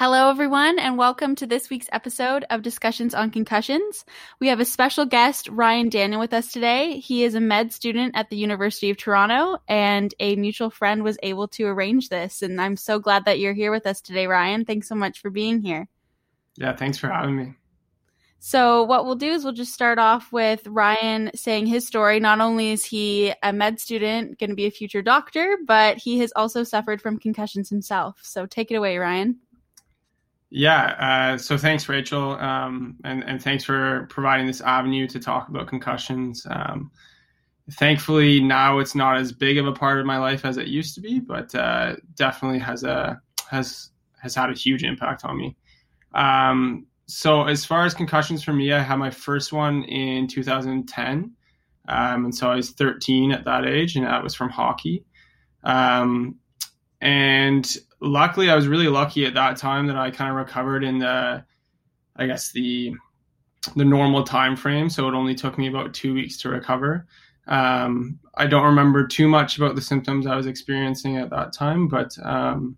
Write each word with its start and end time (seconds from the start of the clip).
Hello, 0.00 0.30
everyone, 0.30 0.78
and 0.78 0.96
welcome 0.96 1.34
to 1.34 1.46
this 1.46 1.68
week's 1.68 1.90
episode 1.92 2.46
of 2.48 2.62
Discussions 2.62 3.14
on 3.14 3.30
Concussions. 3.30 4.06
We 4.38 4.48
have 4.48 4.58
a 4.58 4.64
special 4.64 5.04
guest, 5.04 5.46
Ryan 5.50 5.90
Daniel, 5.90 6.18
with 6.18 6.32
us 6.32 6.50
today. 6.50 7.00
He 7.00 7.22
is 7.22 7.34
a 7.34 7.40
med 7.40 7.70
student 7.70 8.16
at 8.16 8.30
the 8.30 8.38
University 8.38 8.88
of 8.88 8.96
Toronto, 8.96 9.58
and 9.68 10.14
a 10.18 10.36
mutual 10.36 10.70
friend 10.70 11.02
was 11.04 11.18
able 11.22 11.48
to 11.48 11.66
arrange 11.66 12.08
this. 12.08 12.40
And 12.40 12.62
I'm 12.62 12.78
so 12.78 12.98
glad 12.98 13.26
that 13.26 13.40
you're 13.40 13.52
here 13.52 13.70
with 13.70 13.86
us 13.86 14.00
today, 14.00 14.26
Ryan. 14.26 14.64
Thanks 14.64 14.88
so 14.88 14.94
much 14.94 15.20
for 15.20 15.28
being 15.28 15.60
here. 15.60 15.86
Yeah, 16.56 16.74
thanks 16.74 16.96
for 16.96 17.08
having 17.08 17.36
me. 17.36 17.52
So, 18.38 18.84
what 18.84 19.04
we'll 19.04 19.16
do 19.16 19.32
is 19.32 19.44
we'll 19.44 19.52
just 19.52 19.74
start 19.74 19.98
off 19.98 20.32
with 20.32 20.66
Ryan 20.66 21.30
saying 21.34 21.66
his 21.66 21.86
story. 21.86 22.20
Not 22.20 22.40
only 22.40 22.70
is 22.70 22.86
he 22.86 23.34
a 23.42 23.52
med 23.52 23.78
student, 23.78 24.38
going 24.38 24.48
to 24.48 24.56
be 24.56 24.64
a 24.64 24.70
future 24.70 25.02
doctor, 25.02 25.58
but 25.66 25.98
he 25.98 26.20
has 26.20 26.32
also 26.34 26.64
suffered 26.64 27.02
from 27.02 27.18
concussions 27.18 27.68
himself. 27.68 28.18
So, 28.22 28.46
take 28.46 28.70
it 28.70 28.76
away, 28.76 28.96
Ryan. 28.96 29.40
Yeah. 30.50 31.32
Uh, 31.34 31.38
so 31.38 31.56
thanks, 31.56 31.88
Rachel, 31.88 32.32
um, 32.32 32.96
and 33.04 33.22
and 33.22 33.42
thanks 33.42 33.62
for 33.62 34.06
providing 34.10 34.46
this 34.46 34.60
avenue 34.60 35.06
to 35.06 35.20
talk 35.20 35.48
about 35.48 35.68
concussions. 35.68 36.44
Um, 36.50 36.90
thankfully, 37.72 38.40
now 38.40 38.80
it's 38.80 38.96
not 38.96 39.16
as 39.16 39.30
big 39.30 39.58
of 39.58 39.66
a 39.68 39.72
part 39.72 40.00
of 40.00 40.06
my 40.06 40.18
life 40.18 40.44
as 40.44 40.56
it 40.56 40.66
used 40.66 40.96
to 40.96 41.00
be, 41.00 41.20
but 41.20 41.54
uh, 41.54 41.94
definitely 42.16 42.58
has 42.58 42.82
a 42.82 43.20
has 43.48 43.90
has 44.20 44.34
had 44.34 44.50
a 44.50 44.54
huge 44.54 44.82
impact 44.82 45.24
on 45.24 45.38
me. 45.38 45.56
Um, 46.14 46.86
so 47.06 47.44
as 47.44 47.64
far 47.64 47.84
as 47.84 47.94
concussions 47.94 48.42
for 48.42 48.52
me, 48.52 48.72
I 48.72 48.80
had 48.80 48.96
my 48.96 49.10
first 49.10 49.52
one 49.52 49.84
in 49.84 50.26
2010, 50.26 51.32
um, 51.88 52.24
and 52.24 52.34
so 52.34 52.50
I 52.50 52.56
was 52.56 52.70
13 52.70 53.30
at 53.30 53.44
that 53.44 53.66
age, 53.66 53.94
and 53.94 54.04
that 54.04 54.22
was 54.22 54.34
from 54.34 54.50
hockey. 54.50 55.04
Um, 55.62 56.39
and 57.00 57.76
luckily, 58.00 58.50
I 58.50 58.56
was 58.56 58.68
really 58.68 58.88
lucky 58.88 59.24
at 59.26 59.34
that 59.34 59.56
time 59.56 59.86
that 59.86 59.96
I 59.96 60.10
kind 60.10 60.30
of 60.30 60.36
recovered 60.36 60.84
in 60.84 60.98
the, 60.98 61.44
I 62.16 62.26
guess 62.26 62.52
the, 62.52 62.94
the 63.76 63.84
normal 63.84 64.24
time 64.24 64.56
frame. 64.56 64.90
So 64.90 65.08
it 65.08 65.14
only 65.14 65.34
took 65.34 65.58
me 65.58 65.68
about 65.68 65.94
two 65.94 66.14
weeks 66.14 66.36
to 66.38 66.48
recover. 66.48 67.06
Um, 67.46 68.18
I 68.36 68.46
don't 68.46 68.64
remember 68.64 69.06
too 69.06 69.28
much 69.28 69.56
about 69.58 69.74
the 69.74 69.82
symptoms 69.82 70.26
I 70.26 70.36
was 70.36 70.46
experiencing 70.46 71.16
at 71.16 71.30
that 71.30 71.52
time, 71.52 71.88
but 71.88 72.16
um, 72.22 72.76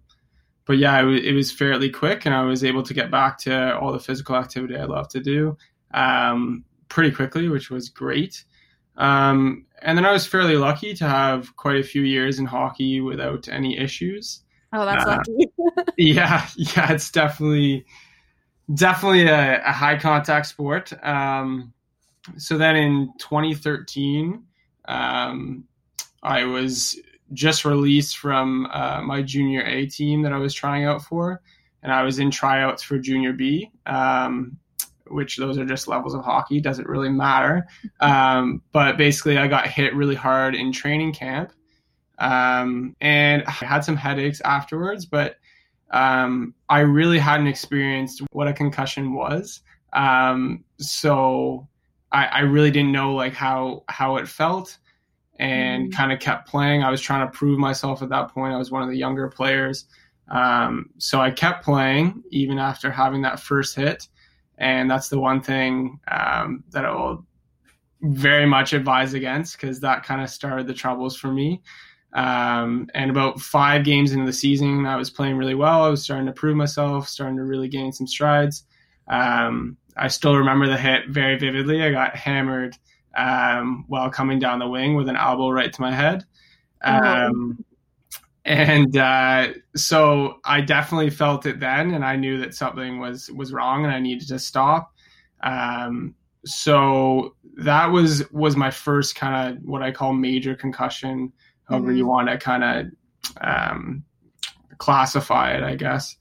but 0.65 0.79
yeah, 0.79 0.99
it, 0.99 1.03
w- 1.03 1.23
it, 1.23 1.35
was 1.35 1.53
fairly 1.53 1.91
quick, 1.91 2.25
and 2.25 2.35
I 2.35 2.43
was 2.43 2.65
able 2.65 2.83
to 2.85 2.95
get 2.95 3.11
back 3.11 3.37
to 3.41 3.77
all 3.79 3.93
the 3.93 3.99
physical 3.99 4.37
activity 4.37 4.77
I 4.77 4.85
love 4.85 5.09
to 5.11 5.21
do 5.21 5.57
um, 5.93 6.65
pretty 6.89 7.11
quickly, 7.11 7.49
which 7.49 7.71
was 7.71 7.89
great. 7.89 8.45
Um, 8.97 9.67
and 9.81 9.99
then 9.99 10.05
I 10.05 10.13
was 10.13 10.27
fairly 10.27 10.57
lucky 10.57 10.95
to 10.95 11.09
have 11.09 11.57
quite 11.57 11.79
a 11.79 11.83
few 11.83 12.03
years 12.03 12.39
in 12.39 12.47
hockey 12.47 13.01
without 13.01 13.49
any 13.49 13.79
issues. 13.79 14.43
Oh, 14.73 14.85
that's 14.85 15.05
uh, 15.05 15.17
lucky. 15.17 15.53
yeah, 15.99 16.47
yeah, 16.57 16.93
it's 16.93 17.11
definitely 17.11 17.85
definitely 18.73 19.27
a, 19.27 19.63
a 19.65 19.73
high 19.73 19.99
contact 19.99 20.47
sport. 20.47 20.93
Um, 21.05 21.73
so 22.37 22.57
then 22.57 22.77
in 22.77 23.13
2013, 23.19 24.45
um, 24.87 25.65
I 26.23 26.45
was 26.45 26.99
just 27.33 27.65
released 27.65 28.19
from 28.19 28.67
uh, 28.73 29.03
my 29.03 29.23
junior 29.23 29.63
A 29.63 29.87
team 29.87 30.23
that 30.23 30.33
I 30.33 30.39
was 30.39 30.55
trying 30.55 30.85
out 30.85 31.03
for, 31.03 31.43
and 31.83 31.93
I 31.93 32.03
was 32.03 32.19
in 32.19 32.31
tryouts 32.31 32.83
for 32.83 32.99
junior 32.99 33.33
B. 33.33 33.71
Um, 33.87 34.59
which 35.09 35.37
those 35.37 35.59
are 35.59 35.65
just 35.65 35.89
levels 35.89 36.15
of 36.15 36.25
hockey 36.25 36.61
doesn't 36.61 36.89
really 36.89 37.11
matter 37.11 37.67
um, 38.01 38.63
but 38.73 38.97
basically 38.97 39.39
i 39.39 39.47
got 39.47 39.67
hit 39.67 39.95
really 39.95 40.15
hard 40.15 40.55
in 40.55 40.73
training 40.73 41.13
camp 41.13 41.53
um, 42.23 42.95
and 43.01 43.43
I 43.47 43.51
had 43.51 43.85
some 43.85 43.97
headaches 43.97 44.41
afterwards, 44.43 45.07
but 45.07 45.37
um, 45.91 46.55
I 46.69 46.81
really 46.81 47.19
hadn't 47.19 47.49
experienced 47.49 48.23
what 48.31 48.47
a 48.47 48.53
concussion 48.53 49.13
was. 49.13 49.61
Um, 49.93 50.65
so 50.79 51.69
I, 52.13 52.27
I, 52.27 52.41
really 52.41 52.71
didn't 52.71 52.93
know 52.93 53.15
like 53.15 53.35
how 53.35 53.85
how 53.89 54.17
it 54.17 54.29
felt, 54.29 54.79
and 55.39 55.93
mm. 55.93 55.95
kind 55.95 56.13
of 56.13 56.21
kept 56.21 56.49
playing. 56.49 56.83
I 56.83 56.91
was 56.91 57.01
trying 57.01 57.27
to 57.27 57.33
prove 57.37 57.59
myself 57.59 58.03
at 58.03 58.09
that 58.09 58.29
point. 58.29 58.55
I 58.55 58.59
was 58.59 58.71
one 58.71 58.83
of 58.83 58.89
the 58.89 58.97
younger 58.97 59.29
players, 59.29 59.85
um, 60.29 60.91
so 60.97 61.21
I 61.21 61.31
kept 61.31 61.65
playing 61.65 62.23
even 62.31 62.59
after 62.59 62.91
having 62.91 63.21
that 63.23 63.41
first 63.41 63.77
hit. 63.77 64.07
And 64.59 64.91
that's 64.91 65.09
the 65.09 65.19
one 65.19 65.41
thing 65.41 65.99
um, 66.09 66.65
that 66.71 66.85
I 66.85 66.95
will 66.95 67.27
very 68.03 68.47
much 68.47 68.73
advise 68.73 69.15
against 69.15 69.61
because 69.61 69.81
that 69.81 70.05
kind 70.05 70.21
of 70.23 70.31
started 70.31 70.67
the 70.67 70.75
troubles 70.75 71.17
for 71.17 71.29
me. 71.29 71.63
Um, 72.15 72.89
and 72.95 73.11
about 73.11 73.41
five 73.41 73.85
games 73.85 74.13
into 74.13 74.27
the 74.27 74.33
season, 74.33 74.85
I 74.87 74.97
was 74.97 75.11
playing 75.11 75.37
really 75.37 75.55
well. 75.55 75.83
I 75.83 75.89
was 75.89 76.03
starting 76.03 76.27
to 76.27 76.33
prove 76.33 76.57
myself, 76.57 77.09
starting 77.09 77.37
to 77.37 77.45
really 77.45 77.69
gain 77.69 77.93
some 77.93 78.07
strides. 78.07 78.65
Um, 79.09 79.77
I 79.97 80.09
still 80.09 80.37
remember 80.37 80.67
the 80.67 80.77
hit 80.77 81.09
very 81.09 81.39
vividly. 81.39 81.83
I 81.83 81.91
got 81.91 82.15
hammered 82.17 82.77
um, 83.17 83.85
while 83.89 84.11
coming 84.11 84.39
down 84.39 84.59
the 84.59 84.69
wing 84.69 84.95
with 84.95 85.09
an 85.09 85.17
elbow 85.17 85.51
right 85.51 85.73
to 85.73 85.81
my 85.81 85.93
head. 85.93 86.25
Um, 86.83 87.65
and 88.45 88.97
uh, 88.97 89.53
so 89.77 90.39
I 90.45 90.61
definitely 90.61 91.11
felt 91.11 91.47
it 91.47 91.61
then, 91.61 91.95
and 91.95 92.05
I 92.05 92.17
knew 92.17 92.39
that 92.39 92.55
something 92.55 92.99
was 92.99 93.31
was 93.31 93.53
wrong, 93.53 93.85
and 93.85 93.93
I 93.93 94.01
needed 94.01 94.29
to 94.29 94.39
stop. 94.39 94.93
Um, 95.43 96.15
so 96.45 97.37
that 97.57 97.87
was 97.87 98.31
was 98.33 98.57
my 98.57 98.71
first 98.71 99.15
kind 99.15 99.57
of 99.57 99.63
what 99.65 99.83
I 99.83 99.93
call 99.93 100.13
major 100.13 100.57
concussion 100.57 101.33
however 101.69 101.89
mm-hmm. 101.89 101.97
you 101.97 102.07
want 102.07 102.29
to 102.29 102.39
kind 102.39 102.65
of 102.65 102.87
um, 103.41 104.05
classify 104.79 105.53
it, 105.53 105.63
I 105.63 105.75
guess. 105.77 106.17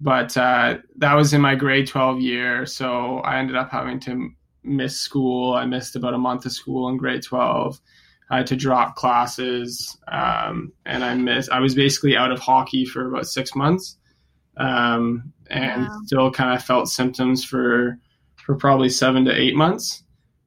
But 0.00 0.36
uh, 0.36 0.78
that 0.96 1.14
was 1.14 1.32
in 1.32 1.40
my 1.40 1.54
grade 1.54 1.86
12 1.86 2.20
year. 2.20 2.66
So 2.66 3.18
I 3.18 3.38
ended 3.38 3.56
up 3.56 3.70
having 3.70 4.00
to 4.00 4.30
miss 4.64 4.98
school. 4.98 5.54
I 5.54 5.64
missed 5.64 5.96
about 5.96 6.14
a 6.14 6.18
month 6.18 6.44
of 6.44 6.52
school 6.52 6.88
in 6.88 6.96
grade 6.96 7.22
12. 7.22 7.80
I 8.32 8.38
had 8.38 8.46
to 8.46 8.56
drop 8.56 8.96
classes, 8.96 9.98
um, 10.08 10.72
and 10.86 11.04
I 11.04 11.14
missed. 11.14 11.50
I 11.50 11.60
was 11.60 11.74
basically 11.74 12.16
out 12.16 12.32
of 12.32 12.38
hockey 12.38 12.86
for 12.86 13.06
about 13.06 13.26
six 13.26 13.54
months, 13.54 13.98
um, 14.56 15.34
and 15.48 15.82
wow. 15.82 16.00
still 16.06 16.30
kind 16.30 16.56
of 16.56 16.64
felt 16.64 16.88
symptoms 16.88 17.44
for 17.44 17.98
for 18.36 18.56
probably 18.56 18.88
seven 18.88 19.26
to 19.26 19.38
eight 19.38 19.54
months. 19.54 20.02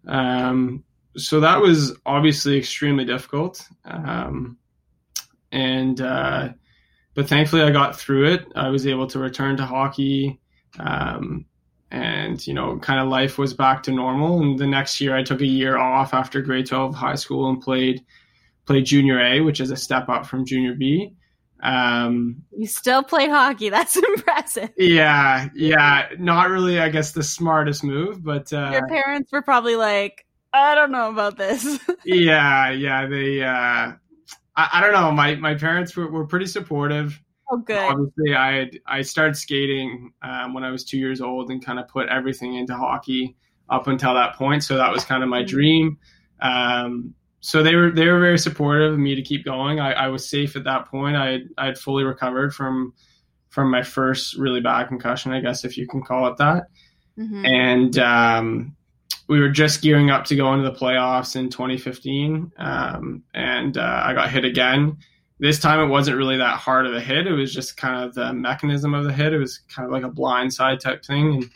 Um, 0.08 0.84
so 1.16 1.40
that 1.42 1.62
was 1.62 1.96
obviously 2.08 2.58
extremely 2.58 3.06
difficult. 3.06 3.64
Um, 3.86 4.58
and, 5.52 6.02
uh, 6.02 6.50
but 7.14 7.30
thankfully 7.30 7.62
I 7.62 7.70
got 7.70 7.96
through 7.96 8.34
it. 8.34 8.48
I 8.56 8.70
was 8.70 8.88
able 8.88 9.08
to 9.08 9.20
return 9.20 9.58
to 9.58 9.66
hockey. 9.66 10.40
Um, 10.80 11.46
and, 11.92 12.46
you 12.46 12.54
know, 12.54 12.78
kind 12.80 13.00
of 13.00 13.08
life 13.08 13.38
was 13.38 13.54
back 13.54 13.84
to 13.84 13.92
normal. 13.92 14.42
And 14.42 14.60
the 14.60 14.68
next 14.68 15.00
year 15.00 15.16
I 15.16 15.24
took 15.24 15.42
a 15.42 15.46
year 15.46 15.78
off 15.78 16.14
after 16.14 16.42
grade 16.42 16.68
12 16.68 16.96
high 16.96 17.16
school 17.16 17.50
and 17.50 17.62
played, 17.62 18.04
played 18.66 18.86
junior 18.86 19.20
A, 19.20 19.42
which 19.42 19.60
is 19.60 19.72
a 19.72 19.78
step 19.78 20.10
up 20.10 20.26
from 20.26 20.46
junior 20.46 20.74
B. 20.74 21.14
Um, 21.64 22.44
you 22.52 22.68
still 22.68 23.04
play 23.04 23.30
hockey. 23.30 23.70
That's 23.70 23.96
impressive. 23.96 24.72
Yeah. 24.78 25.50
Yeah. 25.56 26.10
Not 26.20 26.50
really, 26.50 26.80
I 26.80 26.90
guess, 26.90 27.12
the 27.12 27.24
smartest 27.24 27.84
move, 27.84 28.24
but, 28.24 28.52
uh, 28.52 28.72
your 28.72 28.88
parents 28.88 29.32
were 29.32 29.42
probably 29.42 29.76
like, 29.76 30.26
I 30.56 30.76
don't 30.76 30.92
know 30.92 31.10
about 31.10 31.38
this. 31.38 31.80
yeah, 32.06 32.72
yeah, 32.72 33.08
they. 33.08 33.44
Uh, 33.44 33.94
I, 34.56 34.70
I 34.74 34.82
don't 34.82 34.94
know. 34.94 35.12
My 35.12 35.36
my 35.36 35.56
parents 35.56 35.96
were, 35.96 36.10
were 36.10 36.26
pretty 36.26 36.46
supportive. 36.46 37.22
Oh, 37.52 37.58
good. 37.58 37.78
Obviously, 37.78 38.36
I 38.36 38.54
had, 38.54 38.80
I 38.88 39.02
started 39.02 39.36
skating 39.38 40.12
um, 40.22 40.54
when 40.54 40.64
I 40.64 40.72
was 40.72 40.84
two 40.84 40.98
years 40.98 41.22
old 41.22 41.52
and 41.52 41.64
kind 41.64 41.80
of 41.80 41.88
put 41.88 42.10
everything 42.10 42.56
into 42.56 42.76
hockey 42.76 43.36
up 43.70 43.88
until 43.88 44.14
that 44.14 44.36
point. 44.36 44.64
So 44.64 44.78
that 44.78 44.92
was 44.92 45.06
kind 45.06 45.24
of 45.24 45.30
my 45.30 45.42
mm-hmm. 45.42 45.48
dream. 45.48 45.98
Um, 46.42 47.14
so 47.40 47.62
they 47.62 47.76
were 47.76 47.92
they 47.92 48.08
were 48.08 48.20
very 48.20 48.40
supportive 48.40 48.94
of 48.94 49.00
me 49.00 49.14
to 49.14 49.22
keep 49.22 49.46
going. 49.46 49.80
I, 49.80 49.94
I 49.94 50.08
was 50.08 50.28
safe 50.28 50.56
at 50.56 50.64
that 50.64 50.88
point. 50.88 51.16
I 51.16 51.42
I 51.58 51.68
had 51.68 51.78
fully 51.78 52.04
recovered 52.04 52.56
from 52.56 52.94
from 53.50 53.70
my 53.70 53.84
first 53.84 54.36
really 54.36 54.62
bad 54.62 54.88
concussion, 54.88 55.32
I 55.32 55.42
guess 55.42 55.64
if 55.64 55.78
you 55.78 55.88
can 55.88 56.04
call 56.04 56.28
it 56.28 56.38
that. 56.38 56.64
Mm-hmm. 57.18 57.46
And 57.46 57.98
um, 58.00 58.76
we 59.30 59.40
were 59.40 59.50
just 59.50 59.82
gearing 59.82 60.10
up 60.10 60.26
to 60.26 60.36
go 60.36 60.54
into 60.54 60.70
the 60.70 60.76
playoffs 60.76 61.36
in 61.36 61.50
2015, 61.50 62.52
um, 62.58 63.24
and 63.34 63.78
uh, 63.78 64.02
I 64.04 64.14
got 64.14 64.32
hit 64.32 64.44
again. 64.44 64.98
This 65.40 65.60
time 65.60 65.80
it 65.82 65.92
wasn't 65.92 66.18
really 66.18 66.38
that 66.38 66.58
hard 66.58 66.86
of 66.86 66.94
a 66.94 67.02
hit. 67.02 67.28
It 67.28 67.34
was 67.34 67.54
just 67.54 67.78
kind 67.78 68.04
of 68.06 68.14
the 68.14 68.34
mechanism 68.34 68.94
of 68.94 69.04
the 69.04 69.14
hit. 69.14 69.34
It 69.34 69.40
was 69.40 69.60
kind 69.74 69.86
of 69.86 69.92
like 69.92 70.04
a 70.04 70.10
blind 70.10 70.54
side 70.54 70.80
type 70.80 71.04
thing. 71.04 71.50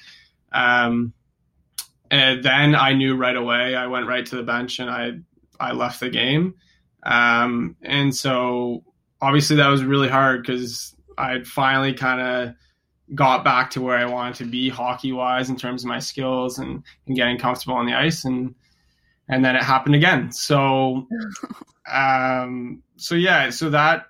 And, 0.52 0.92
um, 0.92 1.14
and 2.12 2.44
then 2.44 2.76
I 2.76 2.94
knew 2.94 3.16
right 3.16 3.36
away. 3.36 3.76
I 3.76 3.88
went 3.88 4.08
right 4.08 4.26
to 4.26 4.36
the 4.36 4.44
bench 4.44 4.80
and 4.80 4.90
I 4.90 5.12
I 5.60 5.74
left 5.74 6.00
the 6.00 6.10
game. 6.10 6.56
Um, 7.04 7.76
and 7.82 8.16
so 8.16 8.84
obviously 9.22 9.58
that 9.58 9.68
was 9.68 9.84
really 9.84 10.10
hard 10.10 10.44
because 10.44 10.96
I'd 11.18 11.48
finally 11.48 11.94
kind 11.94 12.22
of 12.22 12.56
got 13.16 13.44
back 13.44 13.70
to 13.72 13.82
where 13.82 13.98
I 13.98 14.06
wanted 14.06 14.36
to 14.36 14.46
be 14.46 14.70
hockey 14.70 15.12
wise 15.12 15.50
in 15.50 15.56
terms 15.56 15.84
of 15.84 15.90
my 15.90 16.00
skills 16.00 16.60
and, 16.60 16.84
and 17.08 17.16
getting 17.16 17.38
comfortable 17.38 17.76
on 17.76 17.86
the 17.86 17.94
ice 17.94 18.26
and 18.26 18.56
and 19.32 19.46
then 19.46 19.56
it 19.56 19.64
happened 19.64 19.96
again. 19.96 20.32
So 20.32 21.08
um 21.92 22.82
so 23.00 23.16
yeah, 23.16 23.50
so 23.50 23.70
that 23.72 24.06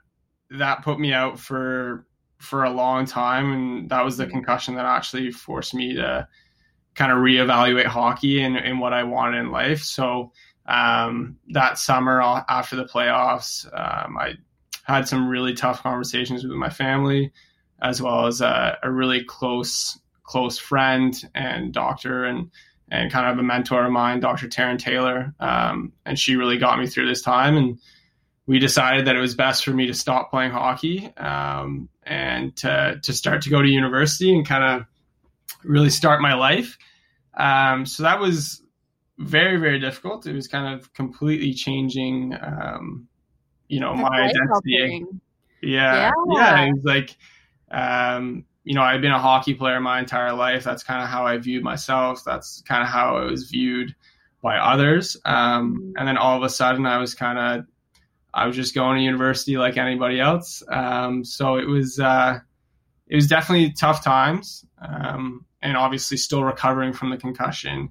that 0.51 0.83
put 0.83 0.99
me 0.99 1.13
out 1.13 1.39
for 1.39 2.05
for 2.39 2.63
a 2.63 2.69
long 2.69 3.05
time, 3.05 3.51
and 3.53 3.89
that 3.89 4.03
was 4.03 4.17
the 4.17 4.25
Mhm. 4.25 4.31
concussion 4.31 4.75
that 4.75 4.85
actually 4.85 5.31
forced 5.31 5.73
me 5.73 5.93
to 5.95 6.27
kind 6.95 7.11
of 7.11 7.19
reevaluate 7.19 7.85
hockey 7.85 8.41
and, 8.41 8.57
and 8.57 8.79
what 8.79 8.93
I 8.93 9.03
wanted 9.03 9.39
in 9.39 9.51
life. 9.51 9.81
So 9.83 10.31
um, 10.65 11.37
that 11.49 11.77
summer 11.77 12.21
uh, 12.21 12.43
after 12.49 12.75
the 12.75 12.85
playoffs, 12.85 13.65
um, 13.73 14.17
I 14.17 14.33
had 14.83 15.07
some 15.07 15.27
really 15.29 15.53
tough 15.53 15.81
conversations 15.83 16.43
with 16.43 16.51
my 16.53 16.69
family, 16.69 17.31
as 17.81 18.01
well 18.01 18.25
as 18.27 18.41
a, 18.41 18.77
a 18.83 18.91
really 18.91 19.23
close 19.23 19.99
close 20.23 20.57
friend 20.59 21.23
and 21.35 21.73
doctor 21.73 22.23
and 22.25 22.51
and 22.91 23.11
kind 23.11 23.27
of 23.27 23.37
a 23.37 23.43
mentor 23.43 23.85
of 23.85 23.91
mine, 23.91 24.19
Dr. 24.19 24.47
Taryn 24.47 24.79
Taylor, 24.79 25.33
um, 25.39 25.93
and 26.05 26.17
she 26.17 26.35
really 26.35 26.57
got 26.57 26.79
me 26.79 26.87
through 26.87 27.07
this 27.07 27.21
time. 27.21 27.55
And 27.55 27.79
we 28.49 28.57
decided 28.57 29.05
that 29.05 29.15
it 29.15 29.19
was 29.19 29.35
best 29.35 29.63
for 29.63 29.69
me 29.69 29.85
to 29.85 29.93
stop 29.93 30.31
playing 30.31 30.49
hockey 30.49 31.15
um, 31.17 31.87
and 32.01 32.55
to 32.55 32.99
to 33.03 33.13
start 33.13 33.43
to 33.43 33.51
go 33.51 33.61
to 33.61 33.67
university 33.67 34.33
and 34.33 34.43
kind 34.47 34.63
of 34.63 34.87
really 35.63 35.91
start 35.91 36.19
my 36.19 36.33
life. 36.33 36.79
Um, 37.37 37.85
so 37.85 38.01
that 38.01 38.19
was 38.19 38.63
very 39.19 39.57
very 39.57 39.79
difficult. 39.79 40.25
It 40.25 40.33
was 40.33 40.47
kind 40.47 40.73
of 40.73 40.91
completely 40.95 41.53
changing, 41.53 42.35
um, 42.41 43.07
you 43.67 43.79
know, 43.79 43.93
my 43.93 44.09
identity. 44.31 45.05
Yeah, 45.61 46.09
Yeah. 46.09 46.11
yeah. 46.35 46.61
It 46.63 46.73
was 46.73 46.83
like, 46.83 47.15
um, 47.69 48.45
you 48.63 48.73
know, 48.73 48.81
I've 48.81 49.01
been 49.01 49.11
a 49.11 49.19
hockey 49.19 49.53
player 49.53 49.79
my 49.79 49.99
entire 49.99 50.33
life. 50.33 50.63
That's 50.63 50.81
kind 50.81 51.03
of 51.03 51.07
how 51.07 51.23
I 51.27 51.37
viewed 51.37 51.63
myself. 51.63 52.23
That's 52.25 52.63
kind 52.63 52.81
of 52.81 52.89
how 52.89 53.17
I 53.17 53.25
was 53.25 53.43
viewed 53.51 53.93
by 54.41 54.57
others. 54.57 55.17
Um, 55.23 55.93
and 55.97 56.07
then 56.07 56.17
all 56.17 56.35
of 56.35 56.41
a 56.41 56.49
sudden, 56.49 56.87
I 56.87 56.97
was 56.97 57.13
kind 57.13 57.37
of, 57.37 57.65
I 58.39 58.47
was 58.47 58.55
just 58.55 58.73
going 58.73 58.97
to 58.97 59.03
university 59.03 59.57
like 59.57 59.77
anybody 59.77 60.19
else. 60.19 60.63
Um, 60.71 61.23
so 61.23 61.57
it 61.57 61.67
was, 61.67 61.99
uh, 61.99 62.39
it 63.07 63.15
was 63.15 63.27
definitely 63.27 63.71
tough 63.73 64.03
times, 64.03 64.65
um, 64.81 65.45
and 65.61 65.75
obviously 65.75 66.17
still 66.17 66.43
recovering 66.43 66.93
from 66.93 67.09
the 67.09 67.17
concussion 67.17 67.89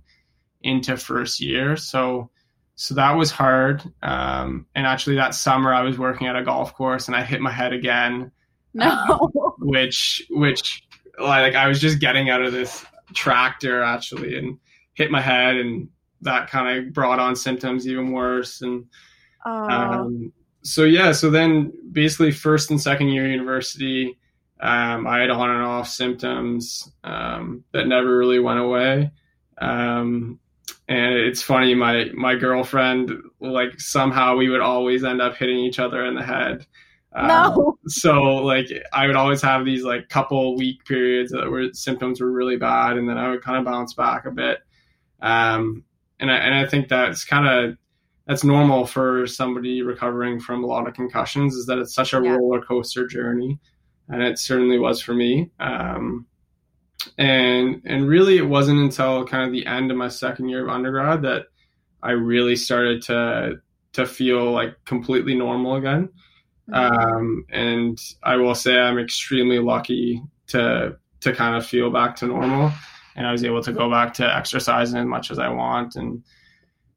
into 0.63 0.97
first 0.97 1.41
year. 1.41 1.77
So, 1.77 2.31
so 2.77 2.95
that 2.95 3.13
was 3.13 3.31
hard. 3.31 3.83
Um, 4.03 4.67
and 4.75 4.87
actually, 4.87 5.17
that 5.17 5.35
summer 5.35 5.75
I 5.75 5.83
was 5.83 5.99
working 5.99 6.29
at 6.29 6.37
a 6.37 6.45
golf 6.45 6.75
course 6.75 7.09
and 7.09 7.17
I 7.17 7.23
hit 7.25 7.41
my 7.41 7.51
head 7.51 7.73
again, 7.73 8.31
No. 8.75 9.31
which 9.59 10.23
which 10.31 10.83
like 11.19 11.55
I 11.55 11.67
was 11.67 11.81
just 11.81 11.99
getting 11.99 12.31
out 12.31 12.43
of 12.43 12.53
this 12.53 12.87
tractor 13.15 13.83
actually 13.83 14.39
and 14.39 14.59
hit 14.95 15.11
my 15.11 15.21
head, 15.21 15.57
and 15.57 15.89
that 16.21 16.51
kind 16.51 16.79
of 16.79 16.93
brought 16.93 17.19
on 17.19 17.35
symptoms 17.35 17.87
even 17.89 18.13
worse. 18.13 18.63
And 18.63 18.87
um, 19.45 20.33
so 20.69 20.85
yeah, 20.85 21.13
so 21.13 21.31
then 21.31 21.73
basically 21.93 22.31
first 22.31 22.71
and 22.71 22.81
second 22.81 23.09
year 23.09 23.27
university, 23.27 24.19
um, 24.61 25.07
I 25.07 25.21
had 25.21 25.31
on 25.31 25.49
and 25.51 25.65
off 25.65 25.89
symptoms 25.89 26.93
um, 27.05 27.65
that 27.73 27.87
never 27.87 28.19
really 28.19 28.39
went 28.39 28.61
away. 28.61 29.11
Um, 29.57 30.39
and 30.87 31.15
it's 31.15 31.43
funny, 31.43 31.75
my 31.75 32.11
my 32.15 32.35
girlfriend 32.35 33.13
like 33.41 33.81
somehow 33.81 34.37
we 34.37 34.51
would 34.51 34.61
always 34.61 35.05
end 35.05 35.23
up 35.23 35.37
hitting 35.37 35.57
each 35.57 35.79
other 35.79 36.05
in 36.05 36.15
the 36.15 36.23
head. 36.23 36.67
Um, 37.15 37.29
no. 37.29 37.79
so 37.87 38.21
like 38.21 38.67
I 38.93 39.07
would 39.07 39.17
always 39.17 39.41
have 39.41 39.65
these 39.65 39.85
like 39.85 40.11
couple 40.11 40.55
week 40.57 40.85
periods 40.85 41.33
that 41.33 41.51
were 41.51 41.73
symptoms 41.73 42.21
were 42.21 42.31
really 42.31 42.57
bad, 42.57 42.99
and 42.99 43.09
then 43.09 43.17
I 43.17 43.31
would 43.31 43.43
kind 43.43 43.57
of 43.57 43.65
bounce 43.65 43.95
back 43.95 44.27
a 44.27 44.31
bit. 44.31 44.59
Um, 45.23 45.85
and 46.21 46.31
I, 46.31 46.37
and 46.37 46.55
I 46.55 46.67
think 46.67 46.89
that's 46.89 47.25
kind 47.25 47.47
of 47.47 47.79
that's 48.29 48.45
normal 48.45 48.85
for 48.87 49.27
somebody 49.27 49.81
recovering 49.83 50.39
from 50.39 50.63
a 50.63 50.67
lot 50.67 50.87
of 50.87 50.95
concussions 50.95 51.55
is 51.55 51.67
that 51.67 51.79
it's 51.79 51.95
such 51.95 52.13
a 52.13 52.21
Yeah. 52.23 52.37
roller 52.37 52.61
coaster 52.61 53.07
journey, 53.07 53.59
and 54.09 54.23
it 54.23 54.39
certainly 54.39 54.79
was 54.79 55.01
for 55.03 55.15
me. 55.15 55.51
Um, 55.59 56.27
and 57.17 57.81
and 57.85 58.07
really, 58.07 58.37
it 58.37 58.47
wasn't 58.47 58.81
until 58.81 59.25
kind 59.25 59.45
of 59.45 59.53
the 59.53 59.67
end 59.67 59.91
of 59.91 59.97
my 59.97 60.09
second 60.09 60.49
year 60.51 60.63
of 60.65 60.69
undergrad 60.69 61.23
that 61.23 61.47
I 62.03 62.11
really 62.13 62.55
started 62.57 63.03
to 63.03 63.61
to 63.95 64.07
feel 64.07 64.53
like 64.53 64.77
completely 64.85 65.35
normal 65.35 65.77
again. 65.77 66.11
Um, 66.71 67.45
and 67.51 67.99
I 68.23 68.37
will 68.37 68.55
say 68.55 68.79
I'm 68.79 68.99
extremely 68.99 69.59
lucky 69.59 70.23
to 70.49 70.97
to 71.21 71.33
kind 71.33 71.57
of 71.57 71.65
feel 71.67 71.91
back 71.91 72.15
to 72.17 72.27
normal, 72.27 72.73
and 73.17 73.27
I 73.27 73.33
was 73.33 73.43
able 73.43 73.63
to 73.63 73.73
go 73.73 73.91
back 73.91 74.13
to 74.15 74.37
exercising 74.37 74.99
as 74.99 75.07
much 75.07 75.31
as 75.31 75.39
I 75.39 75.49
want 75.49 75.97
and 75.97 76.23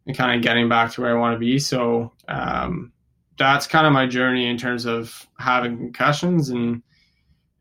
and 0.08 0.18
kind 0.18 0.36
of 0.36 0.44
getting 0.44 0.70
back 0.70 0.92
to 0.92 1.02
where 1.02 1.16
I 1.16 1.20
want 1.20 1.36
to 1.36 1.40
be. 1.40 1.60
So 1.60 2.14
um, 2.28 2.92
that's 3.38 3.68
kind 3.68 3.86
of 3.88 3.94
my 3.94 4.08
journey 4.08 4.48
in 4.48 4.58
terms 4.58 4.86
of 4.86 5.28
having 5.38 5.78
concussions, 5.78 6.50
and 6.50 6.84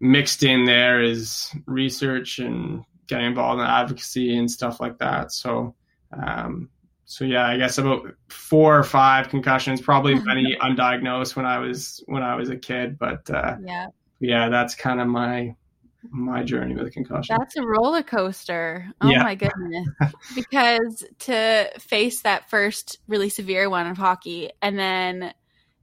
mixed 0.01 0.43
in 0.43 0.65
there 0.65 1.03
is 1.03 1.55
research 1.67 2.39
and 2.39 2.85
getting 3.07 3.27
involved 3.27 3.61
in 3.61 3.67
advocacy 3.67 4.37
and 4.37 4.51
stuff 4.51 4.81
like 4.81 4.99
that. 4.99 5.33
So. 5.33 5.75
Um, 6.13 6.71
so 7.11 7.25
yeah, 7.25 7.45
I 7.45 7.57
guess 7.57 7.77
about 7.77 8.07
four 8.29 8.79
or 8.79 8.85
five 8.85 9.31
concussions, 9.31 9.81
probably 9.81 10.15
many 10.25 10.57
undiagnosed 10.61 11.35
when 11.35 11.45
I 11.45 11.59
was 11.59 12.05
when 12.07 12.23
I 12.23 12.37
was 12.37 12.51
a 12.51 12.57
kid. 12.57 13.01
But 13.01 13.29
uh, 13.29 13.57
yeah. 13.65 13.87
yeah, 14.21 14.49
that's 14.49 14.77
kind 14.77 15.01
of 15.01 15.09
my 15.09 15.57
my 16.11 16.43
journey 16.43 16.75
with 16.75 16.87
a 16.87 16.91
concussion. 16.91 17.37
That's 17.39 17.57
a 17.57 17.63
roller 17.63 18.03
coaster. 18.03 18.87
Oh 19.01 19.11
Yeah. 19.11 19.23
my 19.23 19.35
goodness. 19.35 19.89
because 20.35 21.05
to 21.21 21.71
face 21.79 22.23
that 22.23 22.49
first 22.51 22.99
really 23.09 23.29
severe 23.29 23.69
one 23.69 23.87
of 23.87 23.97
hockey 23.97 24.51
and 24.63 24.79
then 24.79 25.35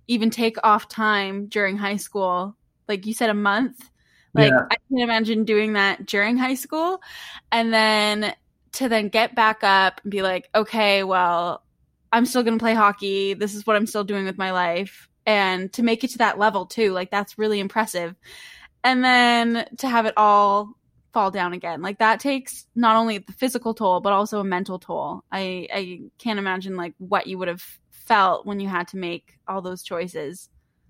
even 0.08 0.30
take 0.30 0.58
off 0.64 0.88
time 0.88 1.48
during 1.48 1.78
high 1.78 1.98
school, 1.98 2.56
like 2.88 3.06
you 3.06 3.14
said, 3.14 3.30
a 3.30 3.34
month. 3.36 3.90
Like 4.34 4.52
Yeah. 4.52 4.66
I 4.72 4.76
can 4.88 5.00
imagine 5.00 5.46
doing 5.46 5.74
that 5.74 6.06
during 6.06 6.38
high 6.38 6.56
school 6.56 7.02
and 7.52 7.74
then 7.74 8.34
to 8.74 8.90
then 8.90 9.10
get 9.10 9.36
back 9.36 9.64
up 9.64 10.02
and 10.04 10.12
be 10.12 10.22
like, 10.22 10.50
okay, 10.54 11.04
well, 11.04 11.64
I'm 12.12 12.26
still 12.26 12.44
going 12.44 12.58
to 12.58 12.64
play 12.64 12.74
hockey. 12.74 13.34
This 13.34 13.56
is 13.56 13.66
what 13.68 13.76
I'm 13.76 13.88
still 13.88 14.04
doing 14.04 14.26
with 14.26 14.38
my 14.38 14.52
life. 14.52 15.10
And 15.26 15.72
to 15.74 15.84
make 15.84 16.04
it 16.04 16.12
to 16.12 16.20
that 16.20 16.40
level 16.40 16.66
too, 16.66 16.92
like 16.94 17.12
that's 17.12 17.38
really 17.38 17.60
impressive. 17.60 18.16
And 18.88 19.04
then 19.04 19.68
to 19.80 19.90
have 19.90 20.06
it 20.06 20.14
all 20.16 20.70
fall 21.12 21.30
down 21.30 21.52
again, 21.52 21.82
like 21.82 22.00
that 22.00 22.22
takes 22.22 22.68
not 22.74 22.96
only 22.96 23.18
the 23.18 23.34
physical 23.34 23.74
toll, 23.74 24.00
but 24.00 24.14
also 24.14 24.40
a 24.40 24.46
mental 24.46 24.80
toll. 24.80 25.26
I, 25.30 25.68
I 25.74 26.02
can't 26.18 26.40
imagine 26.40 26.78
like 26.78 26.94
what 26.98 27.28
you 27.28 27.38
would 27.38 27.50
have 27.50 27.66
felt 27.92 28.46
when 28.46 28.62
you 28.62 28.70
had 28.70 28.88
to 28.90 28.98
make 28.98 29.38
all 29.46 29.62
those 29.62 29.84
choices. 29.84 30.48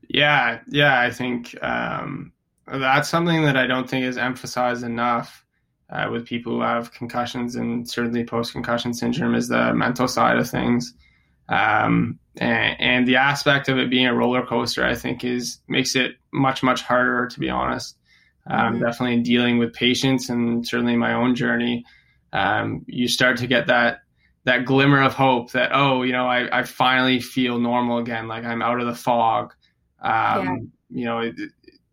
Yeah, 0.09 0.59
yeah, 0.67 1.01
I 1.01 1.09
think 1.09 1.57
um, 1.63 2.33
that's 2.67 3.09
something 3.09 3.41
that 3.45 3.57
I 3.57 3.65
don't 3.65 3.89
think 3.89 4.05
is 4.05 4.19
emphasized 4.19 4.83
enough 4.83 5.43
uh, 5.89 6.07
with 6.11 6.27
people 6.27 6.53
who 6.53 6.61
have 6.61 6.93
concussions 6.93 7.55
and 7.55 7.89
certainly 7.89 8.23
post 8.23 8.53
concussion 8.53 8.93
syndrome 8.93 9.33
is 9.33 9.47
the 9.47 9.73
mental 9.73 10.07
side 10.07 10.37
of 10.37 10.47
things. 10.47 10.93
Um, 11.49 12.19
and, 12.39 12.79
and 12.79 13.07
the 13.07 13.15
aspect 13.17 13.69
of 13.69 13.77
it 13.77 13.89
being 13.89 14.05
a 14.07 14.13
roller 14.15 14.45
coaster, 14.45 14.85
I 14.85 14.95
think, 14.95 15.23
is 15.23 15.59
makes 15.67 15.95
it 15.95 16.13
much 16.31 16.63
much 16.63 16.81
harder 16.81 17.27
to 17.27 17.39
be 17.39 17.49
honest. 17.49 17.95
Um, 18.49 18.75
Mhm. 18.75 18.79
Definitely 18.85 19.13
in 19.15 19.23
dealing 19.23 19.57
with 19.57 19.73
patients 19.73 20.29
and 20.29 20.65
certainly 20.65 20.95
my 20.95 21.13
own 21.13 21.35
journey, 21.35 21.83
um, 22.33 22.83
you 22.87 23.07
start 23.07 23.37
to 23.37 23.47
get 23.47 23.67
that 23.67 23.99
that 24.45 24.63
glimmer 24.65 25.01
of 25.01 25.13
hope 25.13 25.51
that 25.51 25.71
oh, 25.73 26.03
you 26.03 26.13
know, 26.13 26.25
I, 26.27 26.59
I 26.59 26.63
finally 26.63 27.19
feel 27.19 27.59
normal 27.59 27.97
again, 27.97 28.27
like 28.29 28.45
I'm 28.45 28.61
out 28.61 28.79
of 28.79 28.87
the 28.87 28.95
fog. 28.95 29.53
Um, 30.01 30.11
Yeah. 30.45 30.55
You 30.89 31.05
know, 31.05 31.19
it, 31.19 31.35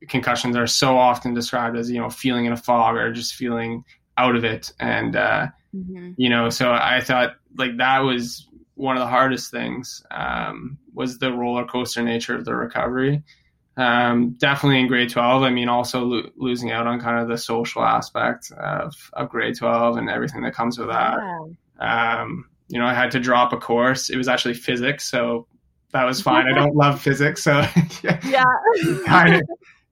concussions 0.08 0.56
are 0.56 0.66
so 0.68 0.96
often 0.98 1.34
described 1.34 1.76
as 1.76 1.90
you 1.90 1.98
know 1.98 2.10
feeling 2.10 2.44
in 2.44 2.52
a 2.52 2.56
fog 2.56 2.94
or 2.96 3.12
just 3.12 3.34
feeling 3.34 3.84
out 4.16 4.36
of 4.36 4.44
it, 4.44 4.72
and 4.78 5.16
uh, 5.16 5.46
Mm-hmm. 5.74 6.12
you 6.16 6.28
know 6.30 6.50
so 6.50 6.70
i 6.70 7.00
thought 7.00 7.34
like 7.58 7.78
that 7.78 7.98
was 8.04 8.46
one 8.74 8.96
of 8.96 9.00
the 9.00 9.06
hardest 9.06 9.50
things 9.50 10.04
um, 10.10 10.78
was 10.92 11.18
the 11.18 11.32
roller 11.32 11.64
coaster 11.64 12.02
nature 12.02 12.34
of 12.34 12.44
the 12.44 12.54
recovery 12.54 13.22
um, 13.76 14.30
definitely 14.38 14.80
in 14.80 14.86
grade 14.86 15.10
12 15.10 15.42
i 15.42 15.50
mean 15.50 15.68
also 15.68 16.04
lo- 16.04 16.30
losing 16.36 16.70
out 16.70 16.86
on 16.86 17.00
kind 17.00 17.18
of 17.20 17.28
the 17.28 17.38
social 17.38 17.82
aspect 17.82 18.50
of, 18.52 18.94
of 19.14 19.28
grade 19.28 19.56
12 19.56 19.96
and 19.96 20.08
everything 20.10 20.42
that 20.42 20.54
comes 20.54 20.78
with 20.78 20.88
that 20.88 21.18
um, 21.80 22.48
you 22.68 22.78
know 22.78 22.86
i 22.86 22.94
had 22.94 23.10
to 23.10 23.20
drop 23.20 23.52
a 23.52 23.56
course 23.56 24.10
it 24.10 24.16
was 24.16 24.28
actually 24.28 24.54
physics 24.54 25.08
so 25.10 25.46
that 25.92 26.04
was 26.04 26.20
fine 26.20 26.46
i 26.46 26.52
don't 26.54 26.76
love 26.76 27.00
physics 27.00 27.42
so 27.42 27.64
Yeah. 28.02 28.44
kind 29.06 29.34
of 29.36 29.42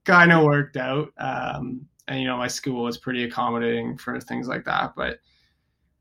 kind 0.04 0.32
of 0.32 0.44
worked 0.44 0.76
out. 0.76 1.12
Um, 1.18 1.86
and 2.08 2.20
you 2.20 2.26
know, 2.26 2.36
my 2.36 2.48
school 2.48 2.84
was 2.84 2.98
pretty 2.98 3.24
accommodating 3.24 3.96
for 3.96 4.20
things 4.20 4.48
like 4.48 4.64
that. 4.64 4.94
But 4.96 5.18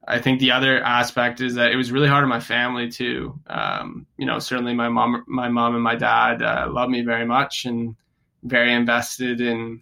I 0.07 0.19
think 0.19 0.39
the 0.39 0.51
other 0.51 0.81
aspect 0.83 1.41
is 1.41 1.55
that 1.55 1.71
it 1.71 1.75
was 1.75 1.91
really 1.91 2.07
hard 2.07 2.23
on 2.23 2.29
my 2.29 2.39
family 2.39 2.89
too. 2.89 3.39
Um, 3.47 4.07
you 4.17 4.25
know, 4.25 4.39
certainly 4.39 4.73
my 4.73 4.89
mom, 4.89 5.23
my 5.27 5.47
mom 5.47 5.75
and 5.75 5.83
my 5.83 5.95
dad 5.95 6.41
uh, 6.41 6.67
love 6.71 6.89
me 6.89 7.01
very 7.03 7.25
much 7.25 7.65
and 7.65 7.95
very 8.43 8.73
invested 8.73 9.41
in 9.41 9.81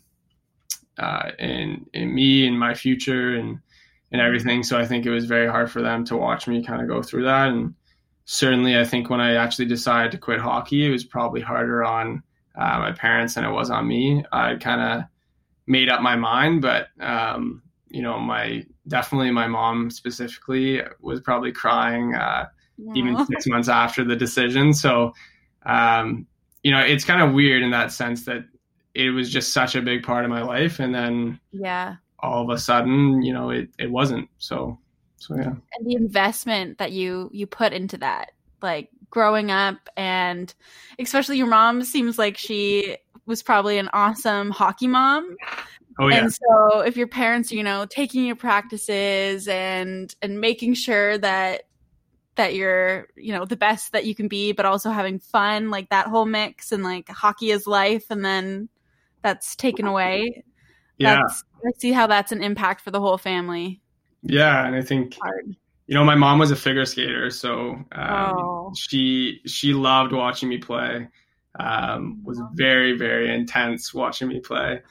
uh, 0.98 1.32
in 1.40 1.86
in 1.94 2.14
me 2.14 2.46
and 2.46 2.60
my 2.60 2.74
future 2.74 3.36
and 3.36 3.60
and 4.12 4.22
everything. 4.22 4.64
So 4.64 4.78
I 4.78 4.86
think 4.86 5.06
it 5.06 5.12
was 5.12 5.26
very 5.26 5.48
hard 5.48 5.72
for 5.72 5.82
them 5.82 6.04
to 6.06 6.18
watch 6.18 6.48
me 6.48 6.64
kind 6.64 6.82
of 6.82 6.88
go 6.88 7.02
through 7.02 7.24
that. 7.24 7.50
And 7.50 7.76
certainly, 8.26 8.78
I 8.78 8.84
think 8.84 9.10
when 9.10 9.22
I 9.22 9.36
actually 9.36 9.66
decided 9.66 10.12
to 10.12 10.18
quit 10.18 10.40
hockey, 10.40 10.86
it 10.86 10.90
was 10.90 11.06
probably 11.06 11.42
harder 11.42 11.84
on 11.86 12.24
uh, 12.56 12.80
my 12.80 12.92
parents 12.92 13.36
than 13.36 13.46
it 13.46 13.52
was 13.52 13.70
on 13.70 13.88
me. 13.88 14.24
I 14.32 14.56
kind 14.56 14.82
of 14.82 15.08
made 15.68 15.90
up 15.90 16.02
my 16.02 16.16
mind. 16.18 16.62
But 16.62 16.88
um, 17.00 17.62
you 17.88 18.02
know, 18.02 18.20
my 18.20 18.66
definitely 18.90 19.32
my 19.32 19.48
mom 19.48 19.90
specifically 19.90 20.82
was 21.00 21.22
probably 21.22 21.54
crying 21.54 22.14
uh, 22.14 22.48
even 22.96 23.26
six 23.26 23.48
months 23.48 23.70
after 23.70 24.04
the 24.04 24.16
decision. 24.16 24.74
So 24.74 25.14
um, 25.66 26.28
you 26.64 26.72
know, 26.72 26.80
it's 26.80 27.06
kind 27.06 27.22
of 27.22 27.34
weird 27.34 27.64
in 27.64 27.72
that 27.72 27.92
sense 27.92 28.26
that 28.26 28.46
it 28.94 29.12
was 29.12 29.30
just 29.30 29.54
such 29.54 29.76
a 29.76 29.82
big 29.82 30.04
part 30.04 30.26
of 30.26 30.32
my 30.32 30.42
life, 30.42 30.80
and 30.80 30.94
then 30.94 31.40
yeah, 31.52 31.96
all 32.20 32.44
of 32.44 32.50
a 32.50 32.60
sudden, 32.60 33.22
you 33.22 33.34
know, 33.34 33.50
it 33.50 33.70
it 33.78 33.92
wasn't. 33.92 34.30
So 34.40 34.78
so 35.18 35.36
yeah, 35.36 35.54
and 35.74 35.86
the 35.86 35.96
investment 35.96 36.78
that 36.80 36.92
you 36.92 37.30
you 37.34 37.48
put 37.48 37.74
into 37.74 37.98
that, 37.98 38.32
like 38.62 38.90
growing 39.10 39.52
up, 39.52 39.78
and 39.96 40.54
especially 40.98 41.38
your 41.38 41.48
mom 41.48 41.84
seems 41.84 42.18
like 42.18 42.38
she 42.38 42.98
was 43.26 43.44
probably 43.44 43.78
an 43.78 43.90
awesome 43.94 44.50
hockey 44.50 44.88
mom. 44.88 45.36
Oh, 46.00 46.08
yeah. 46.08 46.18
And 46.20 46.34
so 46.34 46.80
if 46.80 46.96
your 46.96 47.08
parents, 47.08 47.52
you 47.52 47.62
know, 47.62 47.86
taking 47.86 48.26
your 48.26 48.36
practices 48.38 49.48
and 49.48 50.14
and 50.22 50.40
making 50.40 50.76
sure 50.76 51.18
that 51.18 51.64
that 52.36 52.56
you're, 52.56 53.08
you 53.18 53.34
know, 53.34 53.44
the 53.44 53.58
best 53.58 53.92
that 53.92 54.06
you 54.06 54.16
can 54.16 54.30
be, 54.30 54.54
but 54.54 54.66
also 54.66 54.92
having 54.92 55.20
fun, 55.20 55.70
like 55.70 55.90
that 55.90 56.08
whole 56.08 56.26
mix 56.26 56.72
and 56.72 56.84
like 56.84 57.10
hockey 57.10 57.52
is 57.52 57.68
life 57.68 58.06
and 58.10 58.24
then 58.24 58.70
that's 59.22 59.58
taken 59.58 59.86
away. 59.86 60.44
Yeah. 60.98 61.20
I 61.66 61.72
see 61.78 61.92
how 61.92 62.08
that's 62.08 62.32
an 62.32 62.42
impact 62.42 62.80
for 62.82 62.92
the 62.92 63.02
whole 63.02 63.18
family. 63.18 63.82
Yeah, 64.22 64.66
and 64.66 64.76
I 64.76 64.82
think 64.82 65.16
Hard. 65.22 65.56
you 65.88 65.94
know 65.96 66.04
my 66.06 66.16
mom 66.16 66.40
was 66.40 66.52
a 66.52 66.56
figure 66.56 66.86
skater, 66.86 67.30
so 67.30 67.72
um, 67.92 68.36
Oh. 68.38 68.74
she 68.78 69.40
she 69.46 69.74
loved 69.74 70.14
watching 70.14 70.48
me 70.48 70.58
play. 70.60 71.08
Um, 71.60 72.22
was 72.24 72.42
very 72.54 72.98
very 72.98 73.34
intense 73.34 73.94
watching 73.94 74.28
me 74.28 74.40
play. 74.40 74.82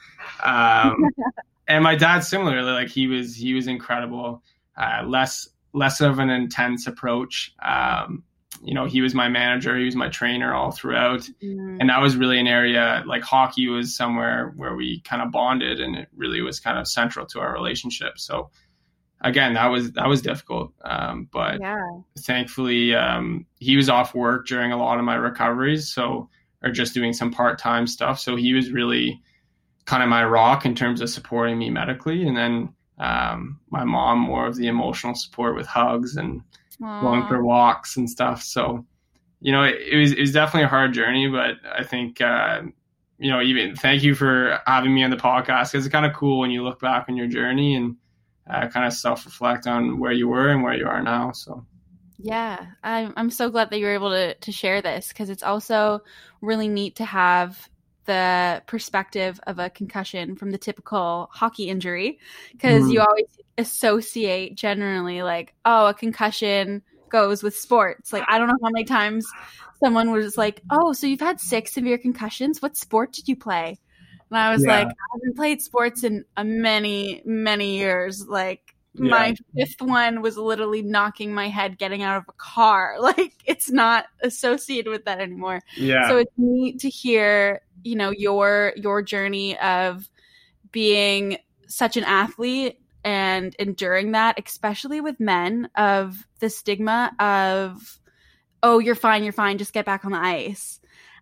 Um, 0.43 1.09
and 1.67 1.83
my 1.83 1.95
dad 1.95 2.19
similarly, 2.19 2.71
like 2.71 2.89
he 2.89 3.07
was 3.07 3.35
he 3.35 3.53
was 3.53 3.67
incredible. 3.67 4.43
Uh, 4.77 5.03
less 5.05 5.49
less 5.73 6.01
of 6.01 6.19
an 6.19 6.29
intense 6.29 6.87
approach. 6.87 7.53
Um, 7.63 8.23
you 8.63 8.73
know, 8.73 8.85
he 8.85 9.01
was 9.01 9.13
my 9.13 9.29
manager, 9.29 9.77
he 9.77 9.85
was 9.85 9.95
my 9.95 10.09
trainer 10.09 10.53
all 10.53 10.71
throughout 10.71 11.29
Mm. 11.43 11.77
and 11.79 11.89
that 11.89 12.01
was 12.01 12.17
really 12.17 12.39
an 12.39 12.47
area 12.47 13.03
like 13.05 13.23
hockey 13.23 13.67
was 13.67 13.95
somewhere 13.95 14.53
where 14.57 14.75
we 14.75 14.99
kind 15.01 15.21
of 15.21 15.31
bonded 15.31 15.79
and 15.79 15.95
it 15.95 16.09
really 16.15 16.41
was 16.41 16.59
kind 16.59 16.77
of 16.77 16.87
central 16.87 17.25
to 17.27 17.39
our 17.39 17.53
relationship 17.53 18.17
so 18.17 18.49
again 19.21 19.53
that 19.53 19.67
was 19.67 19.91
that 19.93 20.07
was 20.07 20.21
difficult 20.21 20.73
um, 20.83 21.29
but 21.31 21.59
yeah. 21.61 21.77
thankfully 22.19 22.93
um, 22.95 23.45
he 23.59 23.77
was 23.77 23.89
off 23.89 24.13
work 24.15 24.47
during 24.47 24.71
a 24.71 24.77
lot 24.77 24.97
of 24.97 25.05
my 25.05 25.15
recoveries 25.15 25.91
so 25.93 26.29
or 26.63 26.71
just 26.71 26.93
doing 26.93 27.13
some 27.13 27.31
part-time 27.31 27.87
stuff 27.87 28.19
so 28.19 28.35
he 28.35 28.53
was 28.53 28.71
really 28.71 29.21
kind 29.85 30.03
of 30.03 30.09
my 30.09 30.23
rock 30.23 30.65
in 30.65 30.75
terms 30.75 31.01
of 31.01 31.09
supporting 31.09 31.57
me 31.57 31.69
medically 31.69 32.27
and 32.27 32.37
then 32.37 32.73
um, 32.99 33.59
my 33.69 33.83
mom 33.83 34.19
more 34.19 34.47
of 34.47 34.55
the 34.57 34.67
emotional 34.67 35.15
support 35.15 35.55
with 35.55 35.65
hugs 35.65 36.17
and 36.17 36.41
going 36.79 37.23
Aw. 37.23 37.27
for 37.27 37.43
walks 37.43 37.97
and 37.97 38.09
stuff. 38.09 38.43
So, 38.43 38.85
you 39.39 39.51
know, 39.51 39.63
it, 39.63 39.75
it 39.91 39.97
was 39.97 40.11
it 40.11 40.19
was 40.19 40.31
definitely 40.31 40.65
a 40.65 40.69
hard 40.69 40.93
journey, 40.93 41.27
but 41.27 41.55
I 41.71 41.83
think 41.83 42.21
uh, 42.21 42.61
you 43.17 43.29
know, 43.29 43.41
even 43.41 43.75
thank 43.75 44.03
you 44.03 44.15
for 44.15 44.59
having 44.65 44.93
me 44.93 45.03
on 45.03 45.09
the 45.09 45.17
podcast 45.17 45.71
because 45.71 45.85
it's 45.85 45.91
kind 45.91 46.05
of 46.05 46.13
cool 46.13 46.39
when 46.39 46.51
you 46.51 46.63
look 46.63 46.79
back 46.79 47.05
on 47.09 47.17
your 47.17 47.27
journey 47.27 47.75
and 47.75 47.95
uh, 48.49 48.67
kind 48.67 48.85
of 48.85 48.93
self 48.93 49.25
reflect 49.25 49.67
on 49.67 49.99
where 49.99 50.11
you 50.11 50.27
were 50.27 50.49
and 50.49 50.63
where 50.63 50.75
you 50.75 50.87
are 50.87 51.01
now. 51.01 51.31
So, 51.31 51.65
Yeah, 52.21 52.65
I'm 52.83 53.13
I'm 53.15 53.29
so 53.29 53.49
glad 53.49 53.69
that 53.69 53.79
you 53.79 53.85
were 53.85 53.93
able 53.93 54.09
to 54.11 54.33
to 54.35 54.51
share 54.51 54.81
this 54.81 55.07
because 55.07 55.29
it's 55.29 55.43
also 55.43 56.01
really 56.41 56.67
neat 56.67 56.97
to 56.97 57.05
have 57.05 57.69
the 58.05 58.61
perspective 58.67 59.39
of 59.47 59.59
a 59.59 59.69
concussion 59.69 60.35
from 60.35 60.51
the 60.51 60.57
typical 60.57 61.29
hockey 61.31 61.69
injury 61.69 62.19
because 62.51 62.89
Mhm. 62.89 62.93
you 62.93 63.01
always 63.01 63.25
associate 63.57 64.55
generally 64.55 65.21
like 65.21 65.53
oh 65.65 65.87
a 65.87 65.93
concussion 65.93 66.81
goes 67.09 67.43
with 67.43 67.55
sports 67.55 68.11
like 68.11 68.23
I 68.27 68.37
don't 68.37 68.47
know 68.47 68.57
how 68.63 68.69
many 68.71 68.85
times 68.85 69.25
someone 69.83 70.11
was 70.11 70.37
like 70.37 70.61
oh 70.69 70.93
so 70.93 71.07
you've 71.07 71.19
had 71.19 71.39
six 71.39 71.73
severe 71.73 71.97
concussions 71.97 72.61
what 72.61 72.75
sport 72.77 73.13
did 73.13 73.27
you 73.27 73.35
play 73.35 73.77
and 74.31 74.37
I 74.39 74.51
was 74.51 74.63
Yeah. 74.63 74.69
like 74.77 74.87
I 74.87 74.93
haven't 75.13 75.35
played 75.35 75.61
sports 75.61 76.03
in 76.03 76.25
many 76.37 77.21
many 77.25 77.77
years 77.77 78.25
like 78.27 78.75
Yeah. 78.99 79.09
my 79.09 79.35
fifth 79.55 79.81
one 79.81 80.21
was 80.21 80.37
literally 80.37 80.81
knocking 80.81 81.33
my 81.33 81.49
head 81.49 81.77
getting 81.77 82.03
out 82.03 82.17
of 82.17 82.23
a 82.29 82.33
car. 82.33 82.97
Like 83.01 83.33
it's 83.45 83.71
not 83.71 84.05
associated 84.21 84.89
with 84.89 85.05
that 85.05 85.19
anymore. 85.19 85.61
yeah, 85.75 86.07
So 86.09 86.17
it's 86.17 86.31
neat 86.37 86.79
to 86.81 86.89
hear, 86.89 87.61
you 87.83 87.95
know, 87.95 88.11
your 88.11 88.73
your 88.75 89.01
journey 89.01 89.57
of 89.59 90.09
being 90.71 91.37
such 91.67 91.97
an 91.97 92.03
athlete 92.03 92.79
and 93.03 93.55
enduring 93.59 94.11
that, 94.11 94.39
especially 94.45 95.01
with 95.01 95.19
men, 95.19 95.69
of 95.75 96.27
the 96.39 96.49
stigma 96.49 97.11
of, 97.19 97.99
oh, 98.61 98.79
you're 98.79 98.95
fine, 98.95 99.23
you're 99.23 99.33
fine, 99.33 99.57
just 99.57 99.73
get 99.73 99.85
back 99.85 100.05
on 100.05 100.11
the 100.11 100.19
ice. 100.19 100.79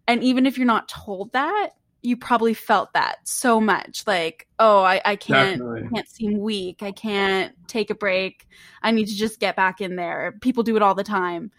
And 0.08 0.24
even 0.24 0.46
if 0.46 0.58
you're 0.58 0.66
not 0.66 0.88
told 0.90 1.34
that, 1.34 1.72
you 2.02 2.16
probably 2.16 2.54
felt 2.54 2.94
that 2.94 3.18
so 3.24 3.60
much. 3.60 4.04
Like, 4.06 4.48
oh, 4.60 4.80
I, 4.84 5.02
I 5.04 5.16
can't 5.16 5.60
definitely. 5.60 5.90
can't 5.94 6.08
seem 6.08 6.40
weak. 6.40 6.84
I 6.84 6.92
can't 6.92 7.54
take 7.68 7.90
a 7.90 7.96
break. 7.96 8.48
I 8.82 8.92
need 8.92 9.08
to 9.08 9.16
just 9.16 9.40
get 9.40 9.56
back 9.56 9.82
in 9.82 9.96
there. 9.96 10.36
People 10.42 10.64
do 10.64 10.76
it 10.76 10.82
all 10.82 10.96
the 10.96 11.04
time. 11.04 11.52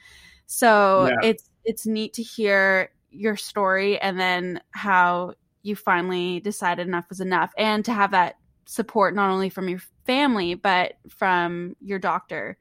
So 0.46 1.06
Yeah. 1.08 1.28
it's 1.28 1.50
it's 1.64 1.86
neat 1.86 2.14
to 2.14 2.22
hear 2.22 2.90
your 3.10 3.36
story 3.36 3.98
and 3.98 4.18
then 4.18 4.60
how 4.70 5.34
you 5.62 5.76
finally 5.76 6.40
decided 6.40 6.86
enough 6.86 7.06
was 7.08 7.20
enough 7.20 7.52
and 7.58 7.84
to 7.84 7.92
have 7.92 8.12
that 8.12 8.36
support 8.64 9.14
not 9.14 9.30
only 9.30 9.48
from 9.50 9.68
your 9.68 9.80
family 10.06 10.54
but 10.54 10.94
from 11.08 11.74
your 11.80 11.98
doctor. 11.98 12.56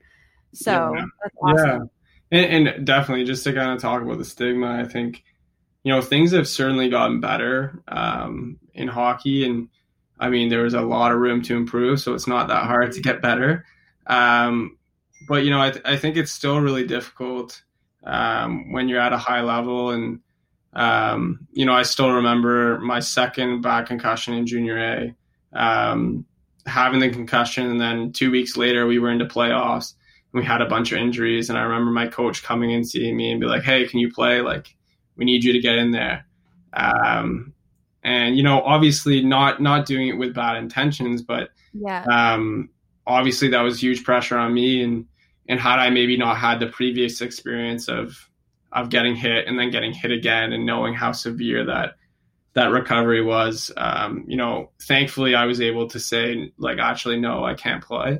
So 0.53 0.93
Yeah. 0.95 1.05
that's 1.21 1.35
awesome. 1.41 1.89
Yeah, 2.31 2.39
and, 2.39 2.67
and 2.67 2.85
definitely 2.85 3.25
just 3.25 3.43
to 3.45 3.53
kind 3.53 3.71
of 3.71 3.79
talk 3.81 4.01
about 4.01 4.17
the 4.17 4.25
stigma, 4.25 4.71
I 4.71 4.85
think 4.85 5.23
you 5.87 5.93
know 5.93 6.01
things 6.01 6.33
have 6.33 6.49
certainly 6.49 6.89
gotten 6.89 7.21
better 7.21 7.81
um, 7.87 8.59
in 8.73 8.89
hockey, 8.89 9.45
and 9.45 9.69
I 10.19 10.27
mean 10.27 10.49
there 10.49 10.63
was 10.63 10.73
a 10.73 10.81
lot 10.81 11.13
of 11.13 11.19
room 11.19 11.41
to 11.43 11.55
improve, 11.55 12.01
so 12.01 12.13
it's 12.13 12.27
not 12.27 12.49
that 12.49 12.65
hard 12.65 12.91
to 12.91 13.01
get 13.01 13.21
better. 13.21 13.63
Um, 14.05 14.77
but 15.29 15.45
you 15.45 15.49
know, 15.49 15.61
I, 15.61 15.71
th- 15.71 15.85
I 15.85 15.95
think 15.95 16.17
it's 16.17 16.33
still 16.33 16.59
really 16.59 16.85
difficult 16.85 17.63
um, 18.03 18.73
when 18.73 18.89
you're 18.89 18.99
at 18.99 19.13
a 19.13 19.17
high 19.17 19.39
level, 19.39 19.91
and 19.91 20.19
um, 20.73 21.47
you 21.53 21.65
know, 21.65 21.71
I 21.71 21.83
still 21.83 22.11
remember 22.11 22.79
my 22.79 22.99
second 22.99 23.61
back 23.61 23.85
concussion 23.85 24.33
in 24.33 24.45
junior 24.45 24.77
A. 24.77 25.15
Um, 25.57 26.25
having 26.65 26.99
the 26.99 27.11
concussion, 27.11 27.65
and 27.65 27.79
then 27.79 28.11
two 28.11 28.29
weeks 28.29 28.57
later, 28.57 28.87
we 28.87 28.99
were 28.99 29.09
into 29.09 29.23
playoffs 29.23 29.93
And 30.33 30.41
we 30.41 30.45
had 30.45 30.61
a 30.61 30.67
bunch 30.67 30.91
of 30.91 30.97
injuries 30.97 31.49
and 31.49 31.57
i 31.57 31.61
remember 31.61 31.91
my 31.91 32.07
coach 32.07 32.43
coming 32.43 32.73
and 32.73 32.85
seeing 32.85 33.15
me 33.15 33.31
and 33.31 33.39
be 33.39 33.47
like 33.47 33.63
hey 33.63 33.87
can 33.87 33.99
you 33.99 34.11
play 34.11 34.41
like 34.41 34.75
we 35.17 35.25
need 35.25 35.43
you 35.43 35.53
to 35.53 35.59
get 35.59 35.75
in 35.75 35.91
there 35.91 36.25
um, 36.73 37.53
and 38.03 38.37
you 38.37 38.43
know 38.43 38.61
obviously 38.61 39.21
not 39.23 39.61
not 39.61 39.85
doing 39.85 40.07
it 40.07 40.17
with 40.17 40.33
bad 40.33 40.57
intentions 40.57 41.21
but 41.21 41.49
Yeah. 41.73 42.03
um, 42.05 42.69
obviously 43.05 43.47
that 43.49 43.61
was 43.61 43.81
huge 43.81 44.03
pressure 44.03 44.37
on 44.37 44.53
me 44.53 44.83
and 44.83 45.05
and 45.49 45.59
had 45.59 45.79
i 45.79 45.89
maybe 45.89 46.17
not 46.17 46.37
had 46.37 46.59
the 46.59 46.67
previous 46.67 47.21
experience 47.21 47.87
of 47.87 48.29
of 48.73 48.89
getting 48.89 49.15
hit 49.15 49.47
and 49.47 49.57
then 49.57 49.71
getting 49.71 49.93
hit 49.93 50.11
again 50.11 50.51
and 50.53 50.65
knowing 50.65 50.93
how 50.93 51.11
severe 51.11 51.65
that 51.65 51.95
that 52.53 52.65
recovery 52.71 53.23
was 53.23 53.71
um, 53.77 54.25
you 54.27 54.35
know 54.35 54.69
thankfully 54.81 55.35
i 55.35 55.45
was 55.45 55.61
able 55.61 55.87
to 55.87 55.99
say 55.99 56.51
like 56.57 56.79
actually 56.79 57.19
no 57.19 57.43
i 57.45 57.53
can't 57.53 57.83
play 57.83 58.19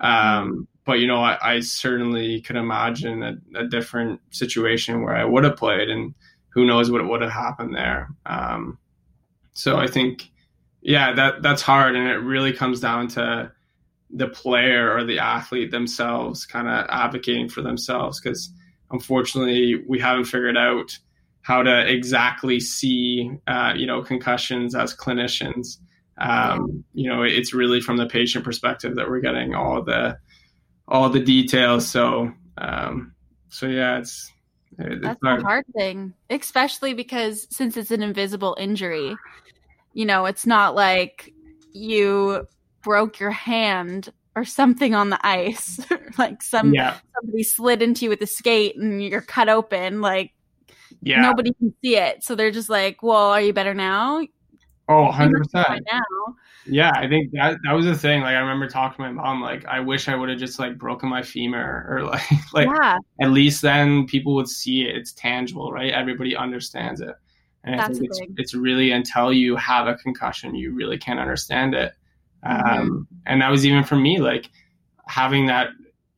um, 0.00 0.66
but 0.84 0.94
you 0.98 1.06
know 1.06 1.22
I, 1.22 1.38
I 1.56 1.60
certainly 1.60 2.40
could 2.42 2.56
imagine 2.56 3.22
a, 3.22 3.36
a 3.60 3.66
different 3.68 4.20
situation 4.30 5.02
where 5.02 5.14
i 5.16 5.24
would 5.24 5.44
have 5.44 5.56
played 5.56 5.88
and 5.88 6.14
who 6.54 6.64
knows 6.64 6.90
what 6.90 7.06
would 7.06 7.20
have 7.20 7.32
happened 7.32 7.74
there. 7.74 8.08
Um, 8.24 8.78
so 9.56 9.76
i 9.76 9.86
think 9.86 10.30
yeah 10.82 11.12
that 11.12 11.42
that's 11.42 11.62
hard. 11.62 11.96
And 11.96 12.08
it 12.08 12.18
really 12.18 12.52
comes 12.52 12.80
down 12.80 13.08
to 13.08 13.52
the 14.10 14.28
player 14.28 14.94
or 14.94 15.04
the 15.04 15.18
athlete 15.18 15.70
themselves 15.70 16.46
kind 16.46 16.68
of 16.68 16.86
advocating 16.88 17.48
for 17.48 17.62
themselves. 17.62 18.20
Because 18.20 18.50
unfortunately 18.90 19.82
we 19.88 19.98
haven't 19.98 20.26
figured 20.26 20.56
out 20.56 20.96
how 21.42 21.62
to 21.62 21.90
exactly 21.90 22.60
see 22.60 23.30
uh, 23.46 23.72
you 23.76 23.86
know 23.86 24.02
concussions 24.02 24.74
as 24.74 24.94
clinicians. 24.94 25.78
Um, 26.18 26.84
you 26.92 27.08
know 27.08 27.22
it's 27.22 27.52
really 27.52 27.80
from 27.80 27.96
the 27.96 28.06
patient 28.06 28.44
perspective 28.44 28.96
that 28.96 29.08
we're 29.08 29.20
getting 29.20 29.54
all 29.54 29.82
the 29.82 30.18
all 30.86 31.08
the 31.08 31.20
details. 31.20 31.88
So 31.88 32.32
um, 32.58 33.14
so 33.48 33.66
yeah 33.66 33.98
it's 33.98 34.30
it's 34.30 34.33
That's 34.78 35.20
hard. 35.22 35.40
a 35.40 35.44
hard 35.44 35.64
thing, 35.76 36.14
especially 36.30 36.94
because 36.94 37.46
since 37.50 37.76
it's 37.76 37.90
an 37.90 38.02
invisible 38.02 38.56
injury, 38.58 39.16
you 39.92 40.04
know, 40.04 40.26
it's 40.26 40.46
not 40.46 40.74
like 40.74 41.32
you 41.72 42.46
broke 42.82 43.18
your 43.18 43.30
hand 43.30 44.12
or 44.36 44.44
something 44.44 44.94
on 44.94 45.10
the 45.10 45.26
ice, 45.26 45.80
like 46.18 46.42
some 46.42 46.74
yeah 46.74 46.98
somebody 47.14 47.42
slid 47.42 47.82
into 47.82 48.04
you 48.04 48.08
with 48.10 48.22
a 48.22 48.26
skate 48.26 48.76
and 48.76 49.02
you're 49.02 49.20
cut 49.20 49.48
open. 49.48 50.00
Like 50.00 50.32
yeah 51.02 51.20
nobody 51.20 51.52
can 51.54 51.74
see 51.82 51.96
it, 51.96 52.24
so 52.24 52.34
they're 52.34 52.50
just 52.50 52.70
like, 52.70 53.02
"Well, 53.02 53.30
are 53.30 53.40
you 53.40 53.52
better 53.52 53.74
now?" 53.74 54.26
Oh, 54.88 55.02
100 55.04 55.38
percent. 55.44 55.88
Now, 55.90 56.36
Yeah, 56.66 56.92
I 56.96 57.08
think 57.08 57.32
that 57.32 57.58
that 57.64 57.72
was 57.72 57.84
the 57.86 57.94
thing. 57.96 58.22
Like 58.22 58.34
I 58.36 58.38
remember 58.38 58.68
talking 58.68 59.04
to 59.04 59.12
my 59.12 59.22
mom, 59.22 59.42
like 59.42 59.66
I 59.66 59.80
wish 59.80 60.08
I 60.08 60.14
would 60.14 60.30
have 60.30 60.38
just 60.38 60.58
like 60.58 60.78
broken 60.78 61.08
my 61.10 61.22
femur 61.22 61.86
or 61.90 62.02
like 62.06 62.22
like 62.54 62.74
yeah, 62.80 62.98
at 63.20 63.30
least 63.30 63.62
then 63.62 64.06
people 64.06 64.34
would 64.36 64.48
see 64.48 64.82
it. 64.82 64.96
It's 64.96 65.12
tangible, 65.12 65.72
right? 65.72 65.92
Everybody 65.92 66.34
understands 66.36 67.00
it. 67.02 67.14
And 67.64 67.76
I 67.76 67.80
That's 67.80 67.98
think 67.98 68.04
it's 68.04 68.20
big. 68.20 68.36
it's 68.36 68.54
really 68.54 68.92
until 68.92 69.32
you 69.32 69.56
have 69.56 69.86
a 69.88 69.96
concussion, 69.96 70.54
you 70.54 70.72
really 70.74 70.98
can't 70.98 71.20
understand 71.20 71.74
it. 71.74 71.92
Mhm. 72.50 72.90
Um, 72.90 73.08
and 73.26 73.42
that 73.42 73.50
was 73.50 73.66
even 73.66 73.84
for 73.84 73.96
me, 73.96 74.18
like 74.20 74.50
having 75.06 75.46
that. 75.46 75.68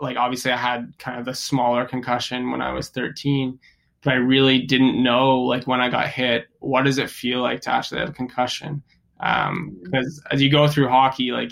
Like 0.01 0.17
obviously, 0.19 0.53
I 0.53 0.57
had 0.59 0.93
kind 0.99 1.19
of 1.19 1.25
the 1.25 1.35
smaller 1.35 1.87
concussion 1.87 2.51
when 2.51 2.61
I 2.61 2.73
was 2.73 2.91
13, 2.91 3.59
but 4.07 4.15
I 4.15 4.19
really 4.19 4.61
didn't 4.61 5.03
know 5.03 5.41
like 5.41 5.67
when 5.67 5.81
I 5.81 5.89
got 5.89 6.07
hit, 6.07 6.47
what 6.61 6.85
does 6.85 6.99
it 6.99 7.11
feel 7.11 7.43
like 7.43 7.61
to 7.63 7.73
actually 7.73 7.99
have 7.99 8.11
a 8.11 8.13
concussion? 8.13 8.85
Um, 9.19 9.77
because 9.83 10.23
as 10.31 10.41
you 10.41 10.49
go 10.49 10.69
through 10.69 10.91
hockey, 10.91 11.33
like 11.33 11.51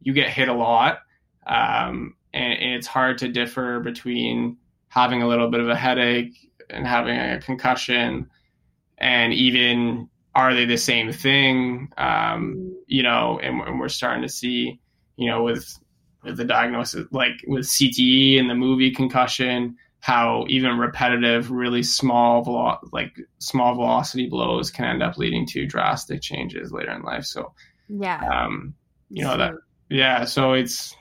you 0.00 0.14
get 0.14 0.30
hit 0.30 0.48
a 0.48 0.54
lot, 0.54 1.00
um, 1.46 2.16
and, 2.32 2.54
and 2.54 2.74
it's 2.74 2.86
hard 2.86 3.18
to 3.18 3.28
differ 3.28 3.80
between 3.80 4.56
having 4.88 5.20
a 5.20 5.28
little 5.28 5.50
bit 5.50 5.60
of 5.60 5.68
a 5.68 5.76
headache 5.76 6.32
and 6.70 6.86
having 6.86 7.18
a 7.18 7.38
concussion, 7.38 8.30
and 8.96 9.34
even 9.34 10.08
are 10.34 10.54
they 10.54 10.64
the 10.64 10.78
same 10.78 11.12
thing? 11.12 11.90
Um, 11.98 12.82
you 12.86 13.02
know, 13.02 13.38
and, 13.42 13.60
and 13.60 13.78
we're 13.78 13.90
starting 13.90 14.22
to 14.22 14.28
see, 14.30 14.80
you 15.16 15.28
know, 15.28 15.42
with 15.42 15.78
with 16.24 16.38
the 16.38 16.46
diagnosis, 16.46 17.04
like 17.12 17.44
with 17.46 17.66
CTE 17.66 18.40
and 18.40 18.48
the 18.48 18.54
movie 18.54 18.90
concussion, 18.90 19.76
how 20.00 20.46
even 20.48 20.78
repetitive, 20.78 21.50
really 21.50 21.82
small, 21.82 22.42
velo- 22.42 22.78
like 22.92 23.14
small 23.38 23.74
velocity 23.74 24.28
blows 24.28 24.70
can 24.70 24.86
end 24.86 25.02
up 25.02 25.18
leading 25.18 25.46
to 25.46 25.66
drastic 25.66 26.22
changes 26.22 26.72
later 26.72 26.92
in 26.92 27.02
life. 27.02 27.24
So, 27.24 27.52
yeah. 27.88 28.20
um, 28.26 28.74
you 29.10 29.24
know 29.24 29.36
that, 29.36 29.52
yeah. 29.90 30.24
So 30.24 30.52
it's, 30.54 30.94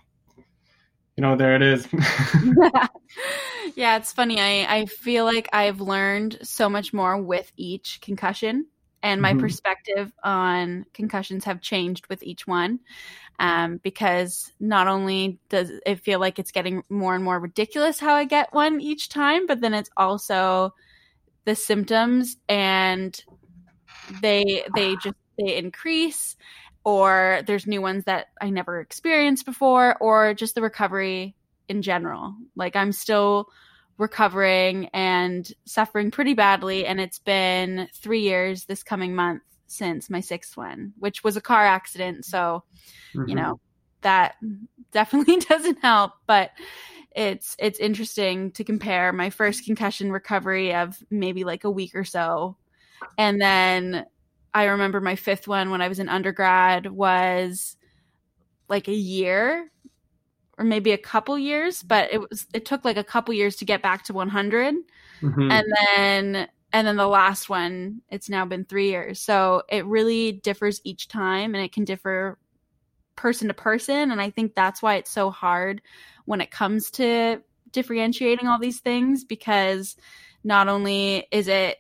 you 1.15 1.22
know, 1.22 1.36
there 1.36 1.56
it 1.56 1.62
is. 1.62 1.88
yeah, 3.75 3.98
it's 3.98 4.13
funny. 4.13 4.39
I, 4.39 4.65
I 4.79 4.86
feel 4.86 5.25
like 5.25 5.50
I've 5.53 5.82
learned 5.82 6.39
so 6.44 6.70
much 6.70 6.94
more 6.94 7.18
with 7.18 7.51
each 7.58 8.00
concussion, 8.01 8.68
and 9.03 9.22
my 9.22 9.34
Mhm. 9.34 9.39
perspective 9.39 10.12
on 10.24 10.86
concussions 10.94 11.46
have 11.46 11.62
changed 11.62 12.08
with 12.10 12.24
each 12.24 12.48
one. 12.48 12.79
Um, 13.39 13.77
because 13.77 14.51
not 14.60 14.88
only 14.88 15.39
does 15.48 15.72
it 15.86 16.01
feel 16.01 16.19
like 16.19 16.39
it's 16.39 16.51
getting 16.51 16.84
more 16.89 17.15
and 17.15 17.24
more 17.24 17.39
ridiculous 17.39 17.98
how 17.98 18.13
I 18.13 18.25
get 18.25 18.53
one 18.53 18.81
each 18.81 19.08
time, 19.08 19.48
but 19.48 19.62
then 19.62 19.74
it's 19.74 19.89
also 19.96 20.74
the 21.46 21.55
symptoms 21.55 22.38
and 22.48 23.24
they 24.22 24.65
they 24.75 24.96
just 24.98 25.15
they 25.38 25.58
increase 25.58 26.36
or 26.84 27.41
there's 27.48 27.65
new 27.67 27.81
ones 27.81 28.05
that 28.05 28.27
I 28.41 28.50
never 28.50 28.79
experienced 28.79 29.46
before 29.46 29.96
or 30.00 30.34
just 30.34 30.55
the 30.55 30.62
recovery 30.62 31.36
in 31.67 31.81
general. 31.81 32.36
Like 32.55 32.75
I'm 32.75 32.91
still 32.91 33.48
recovering 33.98 34.88
and 34.93 35.51
suffering 35.65 36.12
pretty 36.12 36.34
badly 36.34 36.86
and 36.86 37.00
it's 37.00 37.19
been 37.19 37.88
3 37.96 38.22
years 38.22 38.65
this 38.65 38.84
coming 38.84 39.15
month 39.15 39.41
since 39.72 40.10
my 40.10 40.20
sixth 40.22 40.58
one, 40.58 40.94
which 41.00 41.24
was 41.24 41.38
a 41.38 41.42
car 41.42 41.66
accident, 41.66 42.26
so 42.26 42.64
you 43.28 43.36
know 43.36 43.60
that 44.02 44.36
definitely 44.92 45.38
doesn't 45.50 45.80
help 45.82 46.14
but 46.26 46.52
it's 47.16 47.56
it's 47.60 47.80
interesting 47.80 48.52
to 48.52 48.64
compare 48.64 49.12
my 49.12 49.30
first 49.30 49.66
concussion 49.66 50.12
recovery 50.12 50.74
of 50.74 50.98
maybe 51.10 51.44
like 51.44 51.64
a 51.66 51.72
week 51.72 51.96
or 51.96 52.04
so. 52.06 52.56
And 53.18 53.42
then 53.42 54.06
i 54.54 54.66
remember 54.66 55.00
my 55.02 55.16
fifth 55.16 55.48
one 55.48 55.70
when 55.70 55.82
i 55.82 55.88
was 55.88 56.00
in 56.00 56.10
undergrad 56.10 56.88
was 56.88 57.78
like 58.70 58.88
a 58.88 58.94
year 58.94 59.70
or 60.58 60.66
maybe 60.66 60.92
a 60.92 60.98
couple 60.98 61.38
years 61.38 61.84
but 61.84 62.12
it 62.14 62.20
was 62.20 62.48
it 62.54 62.66
took 62.66 62.86
like 62.86 62.98
a 62.98 63.04
couple 63.04 63.34
years 63.34 63.56
to 63.58 63.65
get 63.65 63.82
back 63.82 64.04
to 64.06 64.13
100 64.13 64.76
Mhm. 65.22 65.52
and 65.52 65.65
then 65.96 66.48
and 66.71 66.86
then 66.88 66.97
the 66.97 67.08
last 67.08 67.49
one 67.49 68.01
it's 68.10 68.29
now 68.29 68.45
been 68.45 68.65
three 68.65 68.89
years. 68.89 69.19
So 69.19 69.63
it 69.69 69.86
really 69.86 70.34
differs 70.34 70.82
each 70.84 71.08
time 71.08 71.55
and 71.55 71.63
it 71.63 71.71
can 71.71 71.86
differ 71.86 72.38
person 73.15 73.47
to 73.47 73.53
person. 73.53 74.12
And 74.12 74.21
i 74.21 74.29
think 74.29 74.55
that's 74.55 74.82
why 74.82 74.95
it's 74.95 75.12
so 75.12 75.29
hard 75.29 75.82
when 76.25 76.41
it 76.41 76.51
comes 76.51 76.91
to 76.91 77.41
differentiating 77.71 78.47
all 78.47 78.60
these 78.60 78.79
things 78.79 79.23
because 79.23 79.95
not 80.43 80.67
only 80.67 81.27
is 81.32 81.47
it 81.47 81.77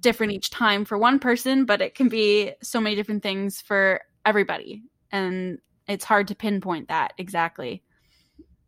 different 0.00 0.32
each 0.32 0.50
time 0.50 0.84
for 0.84 0.98
one 0.98 1.18
person 1.18 1.64
but 1.64 1.80
it 1.80 1.94
can 1.94 2.08
be 2.08 2.52
so 2.62 2.80
many 2.80 2.94
different 2.94 3.22
things 3.22 3.60
for 3.60 4.00
everybody. 4.24 4.82
And 5.10 5.58
it's 5.86 6.04
hard 6.04 6.28
to 6.28 6.34
pinpoint 6.34 6.88
that 6.88 7.14
exactly. 7.18 7.82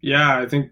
Yeah, 0.01 0.39
I 0.39 0.47
think 0.47 0.71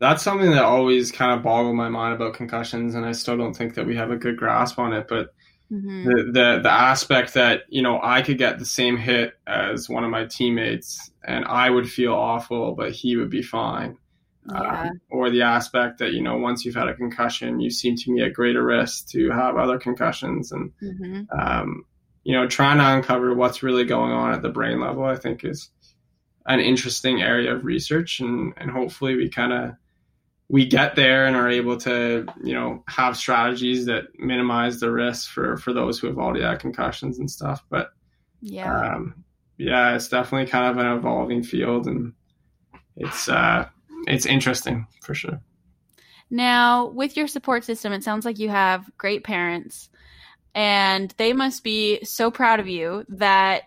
that's 0.00 0.22
something 0.22 0.50
that 0.50 0.64
always 0.64 1.12
kind 1.12 1.32
of 1.32 1.42
boggled 1.42 1.76
my 1.76 1.88
mind 1.88 2.14
about 2.14 2.34
concussions, 2.34 2.94
and 2.94 3.04
I 3.04 3.12
still 3.12 3.36
don't 3.36 3.54
think 3.54 3.74
that 3.74 3.86
we 3.86 3.96
have 3.96 4.10
a 4.10 4.16
good 4.16 4.36
grasp 4.36 4.78
on 4.78 4.92
it. 4.92 5.06
But 5.08 5.28
Mhm. 5.70 6.04
the 6.04 6.24
the 6.32 6.60
the 6.62 6.72
aspect 6.72 7.34
that 7.34 7.62
you 7.70 7.82
know 7.82 8.00
I 8.02 8.22
could 8.22 8.38
get 8.38 8.58
the 8.58 8.64
same 8.66 8.96
hit 8.98 9.34
as 9.46 9.88
one 9.88 10.04
of 10.04 10.10
my 10.10 10.26
teammates, 10.26 11.10
and 11.26 11.44
I 11.46 11.70
would 11.70 11.90
feel 11.90 12.14
awful, 12.14 12.74
but 12.76 12.92
he 12.92 13.16
would 13.16 13.30
be 13.30 13.42
fine. 13.42 13.98
yeah 14.44 14.90
Um, 14.90 15.00
or 15.10 15.30
the 15.30 15.42
aspect 15.42 15.98
that 16.00 16.12
you 16.12 16.22
know 16.22 16.38
once 16.38 16.64
you've 16.64 16.74
had 16.76 16.88
a 16.88 16.94
concussion, 16.96 17.60
you 17.60 17.70
seem 17.70 17.96
to 17.96 18.14
be 18.14 18.22
at 18.22 18.34
greater 18.34 18.64
risk 18.64 19.08
to 19.10 19.30
have 19.30 19.56
other 19.56 19.78
concussions, 19.78 20.52
and 20.52 20.72
hmm 20.80 21.28
um, 21.38 21.84
you 22.24 22.34
know 22.34 22.46
trying 22.48 22.78
to 22.78 22.84
uncover 22.96 23.34
what's 23.34 23.62
really 23.62 23.84
going 23.84 24.12
on 24.12 24.34
at 24.34 24.42
the 24.42 24.48
brain 24.50 24.80
level, 24.80 25.04
I 25.04 25.16
think 25.16 25.44
is 25.44 25.70
an 26.46 26.60
interesting 26.60 27.22
area 27.22 27.54
of 27.54 27.64
research, 27.64 28.20
and 28.20 28.52
and 28.56 28.70
hopefully 28.70 29.16
we 29.16 29.28
kind 29.30 29.52
of 29.52 29.72
we 30.48 30.66
get 30.66 30.96
there 30.96 31.26
and 31.26 31.36
are 31.36 31.48
able 31.48 31.76
to 31.76 32.26
you 32.42 32.54
know 32.54 32.82
have 32.88 33.16
strategies 33.16 33.86
that 33.86 34.04
minimize 34.18 34.80
the 34.80 34.90
risk 34.90 35.30
for 35.30 35.56
for 35.56 35.72
those 35.72 35.98
who 35.98 36.06
have 36.06 36.18
already 36.18 36.44
had 36.44 36.58
concussions 36.58 37.18
and 37.18 37.30
stuff. 37.30 37.64
But 37.70 37.90
yeah 38.40 38.94
um, 38.94 39.24
yeah, 39.58 39.96
it's 39.96 40.08
definitely 40.08 40.46
kind 40.46 40.66
of 40.66 40.78
an 40.78 40.96
evolving 40.96 41.42
field, 41.42 41.88
and 41.88 42.12
it's 42.96 43.28
uh, 43.28 43.68
it's 44.06 44.24
interesting 44.24 44.86
for 45.02 45.14
sure. 45.14 45.40
Now, 46.30 46.86
with 46.86 47.16
your 47.16 47.26
support 47.26 47.64
system, 47.64 47.92
it 47.92 48.04
sounds 48.04 48.24
like 48.24 48.38
you 48.38 48.48
have 48.48 48.88
great 48.96 49.24
parents, 49.24 49.90
and 50.54 51.12
they 51.18 51.32
must 51.32 51.64
be 51.64 52.04
so 52.04 52.30
proud 52.30 52.60
of 52.60 52.68
you 52.68 53.04
that, 53.08 53.64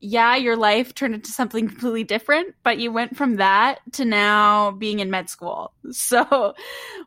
yeah, 0.00 0.36
your 0.36 0.56
life 0.56 0.94
turned 0.94 1.14
into 1.14 1.30
something 1.30 1.68
completely 1.68 2.04
different, 2.04 2.54
but 2.62 2.78
you 2.78 2.92
went 2.92 3.16
from 3.16 3.36
that 3.36 3.80
to 3.92 4.04
now 4.04 4.70
being 4.72 5.00
in 5.00 5.10
med 5.10 5.28
school. 5.28 5.72
So, 5.92 6.54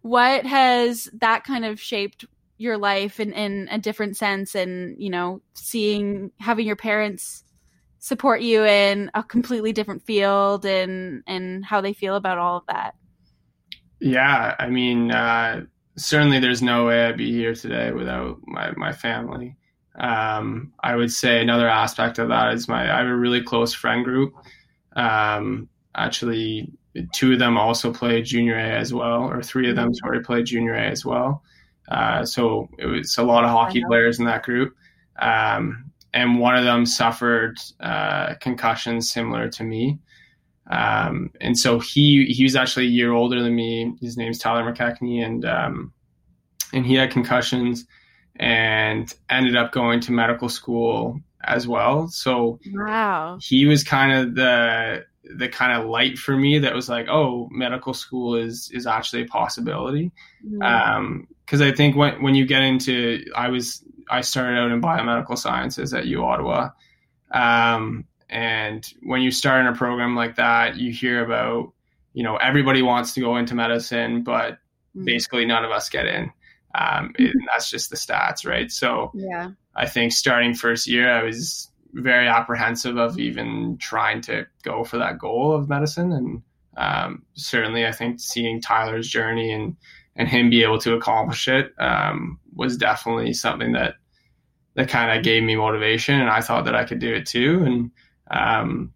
what 0.02 0.46
has 0.46 1.10
that 1.20 1.44
kind 1.44 1.66
of 1.66 1.80
shaped 1.80 2.26
your 2.58 2.78
life 2.78 3.20
in, 3.20 3.32
in 3.34 3.68
a 3.72 3.78
different 3.78 4.18
sense? 4.18 4.56
And, 4.56 4.96
you 5.02 5.10
know, 5.10 5.42
seeing, 5.54 6.32
having 6.40 6.66
your 6.68 6.76
parents 6.76 7.44
support 8.00 8.42
you 8.42 8.66
in 8.66 9.12
a 9.14 9.24
completely 9.24 9.72
different 9.72 10.04
field 10.04 10.66
and 10.66 11.24
and 11.28 11.64
how 11.64 11.82
they 11.82 11.94
feel 11.94 12.16
about 12.16 12.40
all 12.40 12.58
of 12.58 12.66
that 12.68 12.96
Yeah, 14.00 14.56
I 14.58 14.70
mean, 14.70 15.12
uh, 15.12 15.66
certainly 15.98 16.40
there's 16.40 16.64
no 16.64 16.88
way 16.88 17.06
I'd 17.06 17.18
be 17.18 17.32
here 17.32 17.54
today 17.54 17.92
without 17.92 18.40
my, 18.48 18.72
my 18.76 18.92
family. 18.92 19.56
Um, 19.96 20.74
I 20.82 20.96
would 20.96 21.12
say 21.12 21.42
another 21.42 21.68
aspect 21.68 22.18
of 22.18 22.30
that 22.30 22.54
is 22.54 22.68
my 22.68 22.94
I 22.94 23.00
have 23.00 23.08
a 23.08 23.16
really 23.16 23.42
close 23.42 23.74
friend 23.74 24.04
group. 24.04 24.34
Um, 24.96 25.68
actually, 25.96 26.72
two 27.14 27.34
of 27.34 27.40
them 27.40 27.58
also 27.58 27.94
play 27.94 28.22
junior 28.22 28.58
A 28.58 28.78
as 28.78 28.94
well, 28.94 29.24
or 29.24 29.42
three 29.44 29.70
of 29.70 29.76
them 29.76 29.94
sorry 29.94 30.22
play 30.22 30.44
junior 30.44 30.76
A 30.76 30.88
as 30.88 31.06
well. 31.06 31.44
Uh, 31.90 32.26
so 32.26 32.70
it 32.78 32.86
was 32.86 33.18
a 33.18 33.24
lot 33.24 33.44
of 33.44 33.50
hockey 33.50 33.84
players 33.88 34.20
in 34.20 34.26
that 34.26 34.44
group. 34.44 34.76
Um, 35.20 35.92
and 36.14 36.40
one 36.40 36.56
of 36.56 36.64
them 36.64 36.86
suffered 36.86 37.58
uh, 37.80 38.36
concussions 38.36 39.12
similar 39.12 39.50
to 39.50 39.64
me. 39.64 40.00
Um, 40.70 41.32
and 41.42 41.58
so 41.58 41.80
he 41.80 42.26
he 42.26 42.44
was 42.44 42.56
actually 42.56 42.86
a 42.86 42.90
year 42.90 43.12
older 43.12 43.42
than 43.42 43.56
me. 43.56 43.94
His 44.02 44.18
name's 44.18 44.38
Tyler 44.38 44.64
McKechnie, 44.64 45.26
and 45.26 45.44
um, 45.46 45.94
and 46.74 46.86
he 46.86 46.96
had 46.96 47.12
concussions 47.12 47.86
and 48.42 49.14
ended 49.30 49.56
up 49.56 49.72
going 49.72 50.00
to 50.02 50.12
medical 50.12 50.50
school 50.50 51.22
as 51.44 51.68
well. 51.68 52.08
So 52.10 52.60
wow 52.74 53.38
he 53.42 53.66
was 53.66 53.84
kind 53.84 54.12
of 54.12 54.36
the 54.36 55.06
the 55.38 55.48
kind 55.48 55.80
of 55.80 55.88
light 55.88 56.18
for 56.18 56.36
me 56.36 56.60
that 56.60 56.74
was 56.74 56.90
like, 56.90 57.08
oh, 57.08 57.48
medical 57.52 57.94
school 57.94 58.36
is 58.36 58.70
is 58.74 58.86
actually 58.88 59.22
a 59.22 59.26
possibility. 59.28 60.12
Um, 60.62 61.28
because 61.46 61.62
I 61.62 61.72
think 61.72 61.96
when 61.96 62.22
when 62.24 62.34
you 62.36 62.46
get 62.46 62.62
into, 62.64 63.24
I 63.36 63.50
was 63.50 63.84
I 64.10 64.22
started 64.22 64.58
out 64.58 64.72
in 64.72 64.82
biomedical 64.82 65.38
sciences 65.38 65.94
at 65.94 66.06
U 66.08 66.24
Ottawa, 66.24 66.70
um, 67.32 68.06
and 68.30 68.86
when 69.04 69.22
you 69.22 69.32
start 69.32 69.62
in 69.62 69.68
a 69.68 69.76
program 69.76 70.16
like 70.16 70.36
that, 70.38 70.78
you 70.78 70.92
hear 70.92 71.24
about 71.24 71.72
you 72.14 72.24
know 72.24 72.38
everybody 72.38 72.82
wants 72.82 73.14
to 73.14 73.20
go 73.22 73.38
into 73.38 73.54
medicine, 73.56 74.24
but 74.24 74.58
Mm. 74.94 75.06
basically 75.06 75.46
none 75.46 75.64
of 75.64 75.72
us 75.72 75.88
get 75.88 76.06
in. 76.06 76.34
Um, 76.74 77.14
and 77.18 77.34
that's 77.48 77.70
just 77.70 77.90
the 77.90 77.96
stats, 77.96 78.46
right? 78.46 78.72
So 78.72 79.12
yeah, 79.14 79.52
I 79.76 79.88
think 79.88 80.12
starting 80.12 80.54
first 80.54 80.88
year, 80.88 81.12
I 81.12 81.24
was 81.24 81.70
very 81.94 82.28
apprehensive 82.28 82.98
of 82.98 83.20
even 83.20 83.78
trying 83.78 84.22
to 84.22 84.46
go 84.64 84.84
for 84.84 84.98
that 84.98 85.20
goal 85.20 85.54
of 85.54 85.70
medicine. 85.70 86.12
And 86.12 86.42
um, 86.78 87.26
certainly, 87.34 87.86
I 87.86 87.92
think 87.92 88.20
seeing 88.20 88.62
Tyler's 88.62 89.10
journey 89.10 89.52
and 89.52 89.76
and 90.16 90.28
him 90.28 90.50
be 90.50 90.64
able 90.64 90.80
to 90.80 90.94
accomplish 90.94 91.48
it 91.48 91.74
um, 91.80 92.40
was 92.54 92.78
definitely 92.78 93.34
something 93.34 93.74
that 93.74 93.96
that 94.76 94.90
kind 94.90 95.18
of 95.18 95.24
gave 95.24 95.44
me 95.44 95.56
motivation, 95.56 96.20
and 96.20 96.30
I 96.30 96.42
thought 96.42 96.66
that 96.66 96.76
I 96.76 96.86
could 96.86 97.00
do 97.00 97.14
it 97.14 97.26
too. 97.26 97.64
And 97.66 97.92
um, 98.30 98.94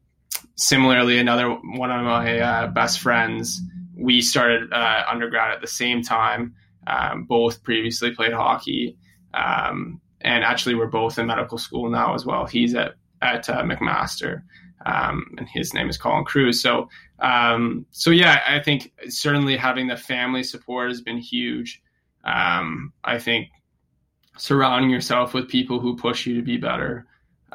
similarly, 0.56 1.18
another 1.18 1.50
one 1.50 1.92
of 1.92 2.04
my 2.04 2.40
uh, 2.40 2.68
best 2.68 3.00
friends, 3.00 3.62
we 3.96 4.22
started 4.22 4.72
uh, 4.72 5.04
undergrad 5.10 5.52
at 5.52 5.62
the 5.62 5.68
same 5.68 6.02
time. 6.02 6.56
Um, 6.88 7.24
both 7.24 7.63
previously 7.63 8.12
played 8.12 8.34
hockey, 8.34 8.98
um, 9.34 10.00
and 10.21 10.43
actually 10.43 10.76
we're 10.76 10.88
both 10.88 11.17
in 11.17 11.28
medical 11.28 11.58
school 11.58 11.89
now 11.89 12.13
as 12.13 12.26
well. 12.26 12.45
He's 12.45 12.76
at 12.76 12.93
at 13.21 13.50
uh, 13.50 13.63
McMaster, 13.63 14.43
um, 14.86 15.34
and 15.38 15.48
his 15.50 15.74
name 15.74 15.89
is 15.89 15.98
Colin 15.98 16.26
Cruz. 16.26 16.62
So, 16.62 16.89
um, 17.19 17.86
so 17.91 18.12
yeah, 18.12 18.41
I 18.48 18.60
think 18.60 18.91
certainly 19.08 19.58
having 19.58 19.88
the 19.88 19.98
family 19.98 20.43
support 20.43 20.89
has 20.89 21.02
been 21.02 21.17
huge. 21.17 21.82
Um, 22.24 22.93
I 23.04 23.19
think 23.19 23.50
surrounding 24.38 24.89
yourself 24.89 25.34
with 25.34 25.48
people 25.48 25.80
who 25.80 25.95
push 25.95 26.26
you 26.26 26.36
to 26.36 26.41
be 26.41 26.58
better. 26.58 27.06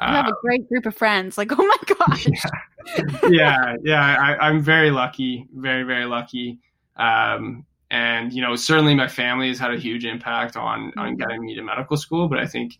You 0.01 0.07
have 0.07 0.25
a 0.25 0.29
um, 0.29 0.35
great 0.41 0.67
group 0.67 0.85
of 0.85 0.95
friends. 0.95 1.37
Like, 1.37 1.51
oh 1.57 1.65
my 1.65 1.95
gosh. 1.95 2.27
Yeah, 2.27 3.19
yeah, 3.29 3.75
yeah 3.83 4.35
I, 4.41 4.49
am 4.49 4.61
very 4.61 4.91
lucky, 4.91 5.47
very, 5.53 5.83
very 5.83 6.05
lucky. 6.05 6.59
Um, 6.95 7.65
and 7.91 8.31
you 8.33 8.41
know, 8.41 8.55
certainly 8.55 8.95
my 8.95 9.07
family 9.07 9.49
has 9.49 9.59
had 9.59 9.73
a 9.73 9.77
huge 9.77 10.05
impact 10.05 10.55
on 10.55 10.93
on 10.97 11.09
mm-hmm. 11.09 11.15
getting 11.15 11.45
me 11.45 11.55
to 11.55 11.61
medical 11.61 11.97
school. 11.97 12.27
But 12.27 12.39
I 12.39 12.47
think 12.47 12.77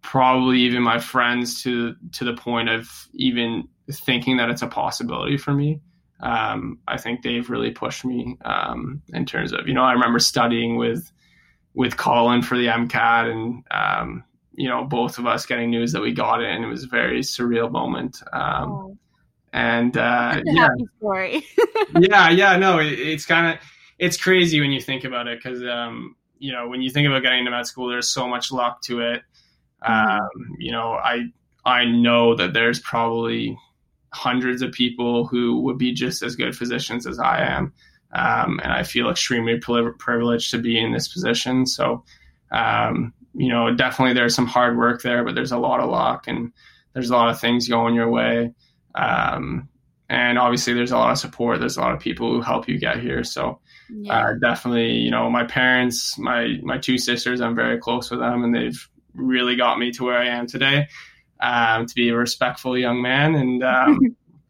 probably 0.00 0.60
even 0.60 0.82
my 0.82 0.98
friends 0.98 1.62
to 1.64 1.94
to 2.12 2.24
the 2.24 2.34
point 2.34 2.68
of 2.68 2.88
even 3.12 3.68
thinking 3.90 4.36
that 4.38 4.48
it's 4.48 4.62
a 4.62 4.68
possibility 4.68 5.36
for 5.36 5.52
me. 5.52 5.80
Um, 6.20 6.78
I 6.88 6.98
think 6.98 7.22
they've 7.22 7.48
really 7.48 7.70
pushed 7.70 8.04
me 8.04 8.38
um, 8.44 9.02
in 9.12 9.26
terms 9.26 9.52
of 9.52 9.66
you 9.66 9.74
know 9.74 9.82
I 9.82 9.92
remember 9.92 10.20
studying 10.20 10.76
with 10.76 11.10
with 11.74 11.96
Colin 11.96 12.42
for 12.42 12.56
the 12.56 12.66
MCAT, 12.66 13.30
and 13.30 13.64
um, 13.72 14.24
you 14.54 14.68
know, 14.68 14.84
both 14.84 15.18
of 15.18 15.26
us 15.26 15.46
getting 15.46 15.70
news 15.70 15.92
that 15.92 16.02
we 16.02 16.12
got 16.12 16.42
it, 16.42 16.50
and 16.50 16.64
it 16.64 16.68
was 16.68 16.84
a 16.84 16.88
very 16.88 17.20
surreal 17.20 17.70
moment. 17.70 18.22
Um, 18.32 18.70
oh. 18.70 18.98
And 19.52 19.96
uh, 19.96 20.42
yeah, 20.44 20.68
story. 20.98 21.44
yeah, 21.98 22.28
yeah, 22.30 22.56
no, 22.56 22.78
it, 22.78 22.98
it's 22.98 23.24
kind 23.24 23.54
of 23.54 23.64
it's 23.98 24.16
crazy 24.16 24.60
when 24.60 24.70
you 24.70 24.80
think 24.80 25.04
about 25.04 25.26
it 25.26 25.38
because 25.42 25.62
um, 25.62 26.16
you 26.38 26.52
know 26.52 26.68
when 26.68 26.82
you 26.82 26.90
think 26.90 27.06
about 27.06 27.22
getting 27.22 27.40
into 27.40 27.50
med 27.50 27.66
school, 27.66 27.88
there's 27.88 28.08
so 28.08 28.28
much 28.28 28.52
luck 28.52 28.82
to 28.82 29.00
it. 29.00 29.22
Um, 29.82 30.28
you 30.58 30.72
know, 30.72 30.92
I 30.92 31.26
I 31.64 31.84
know 31.84 32.34
that 32.34 32.54
there's 32.54 32.80
probably 32.80 33.58
hundreds 34.12 34.62
of 34.62 34.72
people 34.72 35.26
who 35.26 35.60
would 35.62 35.78
be 35.78 35.92
just 35.92 36.22
as 36.22 36.36
good 36.36 36.56
physicians 36.56 37.06
as 37.06 37.18
I 37.18 37.42
am. 37.42 37.72
Um, 38.12 38.58
and 38.62 38.72
I 38.72 38.84
feel 38.84 39.10
extremely 39.10 39.58
privileged 39.58 40.50
to 40.52 40.58
be 40.58 40.78
in 40.78 40.92
this 40.92 41.08
position. 41.08 41.66
So, 41.66 42.04
um, 42.50 43.12
you 43.34 43.50
know, 43.50 43.74
definitely 43.74 44.14
there's 44.14 44.34
some 44.34 44.46
hard 44.46 44.78
work 44.78 45.02
there, 45.02 45.24
but 45.24 45.34
there's 45.34 45.52
a 45.52 45.58
lot 45.58 45.80
of 45.80 45.90
luck 45.90 46.26
and 46.26 46.52
there's 46.94 47.10
a 47.10 47.14
lot 47.14 47.28
of 47.28 47.38
things 47.38 47.68
going 47.68 47.94
your 47.94 48.10
way. 48.10 48.54
Um, 48.94 49.68
and 50.08 50.38
obviously 50.38 50.72
there's 50.72 50.90
a 50.90 50.96
lot 50.96 51.12
of 51.12 51.18
support. 51.18 51.60
There's 51.60 51.76
a 51.76 51.82
lot 51.82 51.92
of 51.92 52.00
people 52.00 52.32
who 52.32 52.40
help 52.40 52.66
you 52.66 52.78
get 52.78 52.98
here. 52.98 53.22
So, 53.24 53.60
yeah. 53.90 54.28
uh, 54.28 54.34
definitely, 54.34 54.92
you 54.92 55.10
know, 55.10 55.30
my 55.30 55.44
parents, 55.44 56.18
my, 56.18 56.58
my 56.62 56.78
two 56.78 56.98
sisters, 56.98 57.40
I'm 57.40 57.54
very 57.54 57.78
close 57.78 58.10
with 58.10 58.20
them 58.20 58.44
and 58.44 58.54
they've 58.54 58.88
really 59.14 59.56
got 59.56 59.78
me 59.78 59.92
to 59.92 60.04
where 60.04 60.18
I 60.18 60.28
am 60.28 60.46
today, 60.46 60.88
um, 61.40 61.86
to 61.86 61.94
be 61.94 62.08
a 62.08 62.16
respectful 62.16 62.76
young 62.76 63.02
man. 63.02 63.34
And, 63.34 63.64
um, 63.64 63.98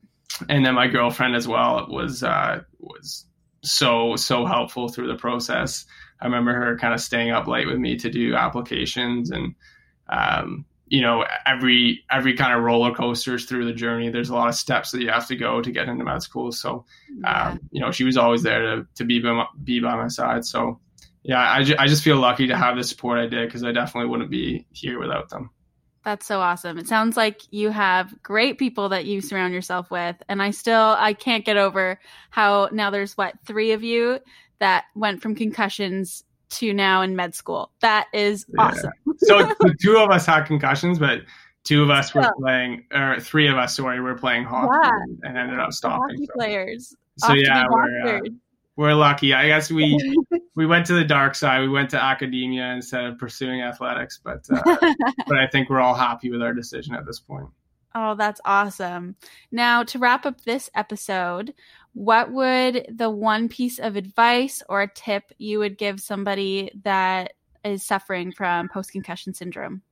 and 0.48 0.64
then 0.64 0.74
my 0.74 0.86
girlfriend 0.86 1.36
as 1.36 1.48
well 1.48 1.86
was, 1.88 2.22
uh, 2.22 2.62
was 2.78 3.26
so 3.62 4.16
so 4.16 4.46
helpful 4.46 4.88
through 4.88 5.08
the 5.08 5.16
process. 5.16 5.84
I 6.20 6.26
remember 6.26 6.52
her 6.52 6.78
kind 6.78 6.94
of 6.94 7.00
staying 7.00 7.30
up 7.30 7.46
late 7.46 7.66
with 7.66 7.78
me 7.78 7.96
to 7.96 8.10
do 8.10 8.34
applications 8.34 9.30
and 9.30 9.54
um, 10.08 10.64
you 10.90 11.00
know 11.00 11.24
every 11.46 12.04
every 12.10 12.34
kind 12.34 12.52
of 12.52 12.62
roller 12.62 12.94
coasters 12.94 13.44
through 13.44 13.64
the 13.64 13.72
journey 13.72 14.08
there's 14.08 14.30
a 14.30 14.34
lot 14.34 14.48
of 14.48 14.54
steps 14.54 14.90
that 14.90 15.00
you 15.00 15.08
have 15.08 15.26
to 15.26 15.36
go 15.36 15.60
to 15.60 15.70
get 15.70 15.88
into 15.88 16.04
med 16.04 16.22
school 16.22 16.52
so 16.52 16.84
yeah. 17.20 17.50
um, 17.50 17.60
you 17.70 17.80
know 17.80 17.90
she 17.90 18.04
was 18.04 18.16
always 18.16 18.42
there 18.42 18.76
to, 18.76 18.86
to 18.94 19.04
be 19.04 19.20
by 19.20 19.32
my, 19.32 19.46
be 19.62 19.80
by 19.80 19.96
my 19.96 20.08
side 20.08 20.44
so 20.44 20.80
yeah 21.22 21.40
I, 21.40 21.62
ju- 21.62 21.76
I 21.78 21.86
just 21.86 22.02
feel 22.02 22.16
lucky 22.16 22.48
to 22.48 22.56
have 22.56 22.76
the 22.76 22.84
support 22.84 23.18
i 23.18 23.26
did 23.26 23.48
because 23.48 23.64
i 23.64 23.72
definitely 23.72 24.10
wouldn't 24.10 24.30
be 24.30 24.66
here 24.72 24.98
without 24.98 25.28
them 25.28 25.50
that's 26.04 26.26
so 26.26 26.40
awesome. 26.40 26.78
It 26.78 26.86
sounds 26.86 27.18
like 27.18 27.42
you 27.50 27.68
have 27.68 28.14
great 28.22 28.56
people 28.56 28.90
that 28.90 29.04
you 29.04 29.20
surround 29.20 29.52
yourself 29.52 29.90
with. 29.90 30.16
And 30.26 30.42
I 30.42 30.52
still 30.52 30.96
I 30.96 31.12
can't 31.12 31.44
get 31.44 31.58
over 31.58 32.00
how 32.30 32.70
now 32.72 32.88
there's 32.88 33.14
what, 33.14 33.34
three 33.44 33.72
of 33.72 33.82
you 33.82 34.18
that 34.58 34.84
went 34.94 35.20
from 35.20 35.34
concussions 35.34 36.24
to 36.50 36.72
now 36.72 37.02
in 37.02 37.16
med 37.16 37.34
school. 37.34 37.70
That 37.80 38.06
is 38.12 38.46
awesome. 38.58 38.92
Yeah. 39.06 39.12
so 39.18 39.38
the 39.60 39.74
two 39.80 39.98
of 39.98 40.10
us 40.10 40.26
had 40.26 40.44
concussions, 40.44 40.98
but 40.98 41.22
two 41.64 41.82
of 41.82 41.90
us 41.90 42.14
were 42.14 42.30
playing 42.38 42.84
or 42.92 43.20
three 43.20 43.48
of 43.48 43.56
us 43.56 43.76
sorry 43.76 44.00
were 44.00 44.14
playing 44.14 44.44
hockey 44.44 44.78
yeah. 44.82 45.28
and 45.28 45.38
ended 45.38 45.60
up 45.60 45.72
stopping. 45.72 46.16
Hockey 46.16 46.26
so. 46.26 46.32
players. 46.34 46.96
So 47.18 47.32
yeah, 47.32 47.66
we're, 47.68 48.16
uh, 48.16 48.20
we're 48.76 48.94
lucky. 48.94 49.34
I 49.34 49.48
guess 49.48 49.70
we 49.70 49.98
we 50.54 50.64
went 50.64 50.86
to 50.86 50.94
the 50.94 51.04
dark 51.04 51.34
side. 51.34 51.60
We 51.60 51.68
went 51.68 51.90
to 51.90 52.02
academia 52.02 52.72
instead 52.72 53.04
of 53.04 53.18
pursuing 53.18 53.60
athletics, 53.60 54.20
but 54.22 54.46
uh, 54.50 54.62
but 55.26 55.36
I 55.36 55.48
think 55.48 55.68
we're 55.68 55.80
all 55.80 55.94
happy 55.94 56.30
with 56.30 56.40
our 56.40 56.54
decision 56.54 56.94
at 56.94 57.04
this 57.04 57.18
point. 57.18 57.48
Oh, 57.94 58.14
that's 58.14 58.40
awesome. 58.44 59.16
Now, 59.50 59.82
to 59.82 59.98
wrap 59.98 60.26
up 60.26 60.42
this 60.42 60.70
episode, 60.74 61.54
what 61.98 62.30
would 62.30 62.86
the 62.94 63.10
one 63.10 63.48
piece 63.48 63.80
of 63.80 63.96
advice 63.96 64.62
or 64.68 64.86
tip 64.86 65.32
you 65.36 65.58
would 65.58 65.76
give 65.76 65.98
somebody 65.98 66.70
that 66.84 67.32
is 67.64 67.84
suffering 67.84 68.30
from 68.30 68.68
post 68.68 68.92
concussion 68.92 69.34
syndrome? 69.34 69.82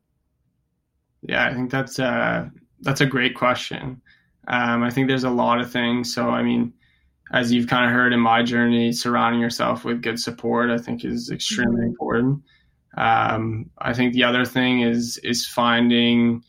Yeah, 1.22 1.48
I 1.48 1.52
think 1.52 1.72
that's 1.72 1.98
a, 1.98 2.06
uh, 2.06 2.48
that's 2.82 3.00
a 3.00 3.06
great 3.06 3.34
question. 3.34 4.00
Um, 4.46 4.84
I 4.84 4.90
think 4.90 5.08
there's 5.08 5.24
a 5.24 5.30
lot 5.30 5.60
of 5.60 5.72
things. 5.72 6.14
So, 6.14 6.28
I 6.28 6.44
mean, 6.44 6.72
as 7.32 7.52
you've 7.52 7.66
kind 7.66 7.84
of 7.84 7.90
heard 7.90 8.12
in 8.12 8.20
my 8.20 8.44
journey, 8.44 8.92
surrounding 8.92 9.40
yourself 9.40 9.84
with 9.84 10.00
good 10.00 10.20
support, 10.20 10.70
I 10.70 10.78
think 10.78 11.04
is 11.04 11.32
extremely 11.32 11.80
mm-hmm. 11.80 11.88
important. 11.88 12.42
Um, 12.96 13.68
I 13.78 13.92
think 13.92 14.14
the 14.14 14.22
other 14.22 14.44
thing 14.44 14.82
is 14.82 15.18
is 15.24 15.44
finding, 15.44 16.44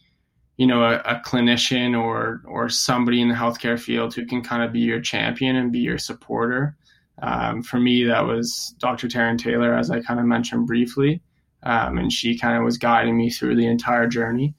you 0.58 0.66
know, 0.68 0.84
a, 0.84 0.98
a, 1.06 1.22
clinician 1.24 2.00
or 2.00 2.42
or 2.46 2.68
somebody 2.68 3.22
in 3.22 3.30
the 3.30 3.36
healthcare 3.36 3.80
field 3.80 4.14
who 4.14 4.26
can 4.26 4.42
kind 4.42 4.64
of 4.64 4.74
be 4.74 4.80
your 4.80 5.00
champion 5.00 5.56
and 5.56 5.72
be 5.72 5.80
your 5.80 5.98
supporter. 5.98 6.76
Um, 7.22 7.64
for 7.64 7.80
me, 7.80 8.04
that 8.04 8.26
was 8.26 8.76
Dr. 8.80 9.08
Taryn 9.08 9.38
Taylor, 9.38 9.74
as 9.74 9.90
I 9.90 10.02
kind 10.02 10.20
of 10.20 10.26
mentioned 10.26 10.68
briefly, 10.68 11.22
um, 11.64 11.98
and 11.98 12.12
she 12.12 12.38
kind 12.38 12.58
of 12.58 12.64
was 12.64 12.78
guiding 12.78 13.18
me 13.18 13.30
through 13.30 13.56
the 13.56 13.68
entire 13.68 14.08
journey. 14.08 14.56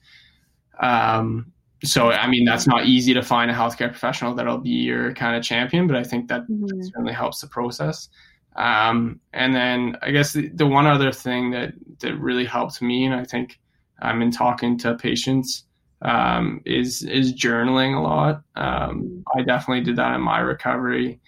Um, 0.79 1.51
so 1.83 2.11
I 2.11 2.27
mean 2.27 2.45
that's 2.45 2.67
not 2.67 2.85
easy 2.85 3.13
to 3.13 3.21
find 3.21 3.49
a 3.49 3.53
healthcare 3.53 3.89
professional 3.89 4.35
that'll 4.35 4.57
be 4.57 4.69
your 4.69 5.13
kind 5.13 5.35
of 5.35 5.43
champion, 5.43 5.87
but 5.87 5.95
I 5.95 6.03
think 6.03 6.27
that 6.27 6.41
mm-hmm. 6.49 6.81
certainly 6.81 7.13
helps 7.13 7.41
the 7.41 7.47
process. 7.47 8.09
Um, 8.55 9.21
and 9.31 9.55
then 9.55 9.95
I 10.01 10.11
guess 10.11 10.33
the, 10.33 10.49
the, 10.49 10.65
one 10.65 10.85
other 10.85 11.11
thing 11.11 11.51
that 11.51 11.73
that 11.99 12.15
really 12.15 12.45
helped 12.45 12.81
me, 12.81 13.05
and 13.05 13.15
I 13.15 13.23
think 13.23 13.59
I'm 14.01 14.21
in 14.21 14.31
talking 14.31 14.77
to 14.79 14.95
patients, 14.95 15.65
um, 16.01 16.61
is 16.65 17.03
is 17.03 17.33
journaling 17.33 17.97
a 17.97 18.01
lot. 18.01 18.41
Um, 18.55 19.23
I 19.35 19.41
definitely 19.41 19.83
did 19.83 19.97
that 19.97 20.15
in 20.15 20.21
my 20.21 20.39
recovery, 20.39 21.19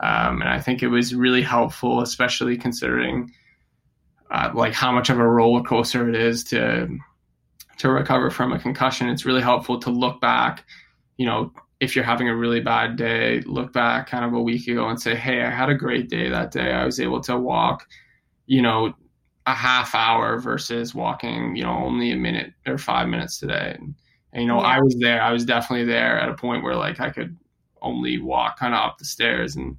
um, 0.00 0.40
and 0.40 0.48
I 0.48 0.60
think 0.60 0.82
it 0.82 0.88
was 0.88 1.14
really 1.14 1.42
helpful, 1.42 2.00
especially 2.00 2.56
considering 2.56 3.32
uh, 4.30 4.50
like 4.54 4.72
how 4.72 4.92
much 4.92 5.10
of 5.10 5.18
a 5.18 5.26
roller 5.26 5.62
coaster 5.62 6.08
it 6.08 6.14
is 6.14 6.44
to 6.44 6.88
to 7.78 7.90
recover 7.90 8.30
from 8.30 8.52
a 8.52 8.58
concussion, 8.58 9.08
it's 9.08 9.24
really 9.24 9.40
helpful 9.40 9.80
to 9.80 9.90
look 9.90 10.20
back, 10.20 10.66
you 11.16 11.24
know, 11.24 11.50
if 11.80 11.96
you're 11.96 12.04
having 12.04 12.28
a 12.28 12.36
really 12.36 12.60
bad 12.60 12.96
day, 12.96 13.40
look 13.46 13.72
back 13.72 14.06
kind 14.06 14.22
of 14.22 14.34
a 14.34 14.40
week 14.40 14.68
ago 14.68 14.86
and 14.88 15.00
say, 15.00 15.14
Hey, 15.14 15.42
I 15.42 15.50
had 15.50 15.70
a 15.70 15.74
great 15.74 16.10
day 16.10 16.28
that 16.28 16.50
day. 16.50 16.72
I 16.72 16.84
was 16.84 17.00
able 17.00 17.22
to 17.22 17.38
walk, 17.38 17.86
you 18.46 18.60
know, 18.60 18.92
a 19.46 19.54
half 19.54 19.94
hour 19.94 20.38
versus 20.38 20.94
walking, 20.94 21.56
you 21.56 21.64
know, 21.64 21.72
only 21.72 22.12
a 22.12 22.16
minute 22.16 22.52
or 22.66 22.76
five 22.76 23.08
minutes 23.08 23.38
today. 23.38 23.76
And, 23.78 23.94
and 24.32 24.42
you 24.42 24.48
know, 24.48 24.60
yeah. 24.60 24.66
I 24.66 24.80
was 24.80 24.96
there. 24.98 25.22
I 25.22 25.32
was 25.32 25.44
definitely 25.44 25.86
there 25.86 26.18
at 26.18 26.28
a 26.28 26.34
point 26.34 26.62
where 26.62 26.76
like 26.76 27.00
I 27.00 27.10
could 27.10 27.36
only 27.82 28.18
walk 28.18 28.58
kind 28.58 28.74
of 28.74 28.80
up 28.80 28.98
the 28.98 29.04
stairs. 29.04 29.56
And, 29.56 29.76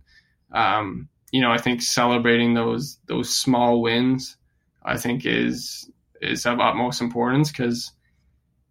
um, 0.52 1.08
you 1.32 1.42
know, 1.42 1.52
I 1.52 1.58
think 1.58 1.82
celebrating 1.82 2.54
those, 2.54 2.98
those 3.06 3.36
small 3.36 3.82
wins, 3.82 4.38
I 4.84 4.98
think 4.98 5.26
is, 5.26 5.90
is 6.22 6.46
of 6.46 6.60
utmost 6.60 7.02
importance 7.02 7.52
because 7.52 7.92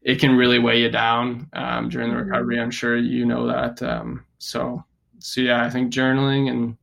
it 0.03 0.21
can 0.21 0.37
really 0.37 0.59
weigh 0.59 0.83
you 0.83 0.91
down 0.91 1.49
um, 1.53 1.89
during 1.89 2.11
the 2.11 2.17
recovery. 2.17 2.61
I'm 2.61 2.71
sure 2.71 2.97
you 2.97 3.25
know 3.25 3.47
that. 3.47 3.83
Um, 3.83 4.25
so, 4.39 4.85
so 5.19 5.41
yeah, 5.41 5.65
I 5.65 5.71
think 5.71 5.93
journaling 5.93 6.51
and 6.51 6.77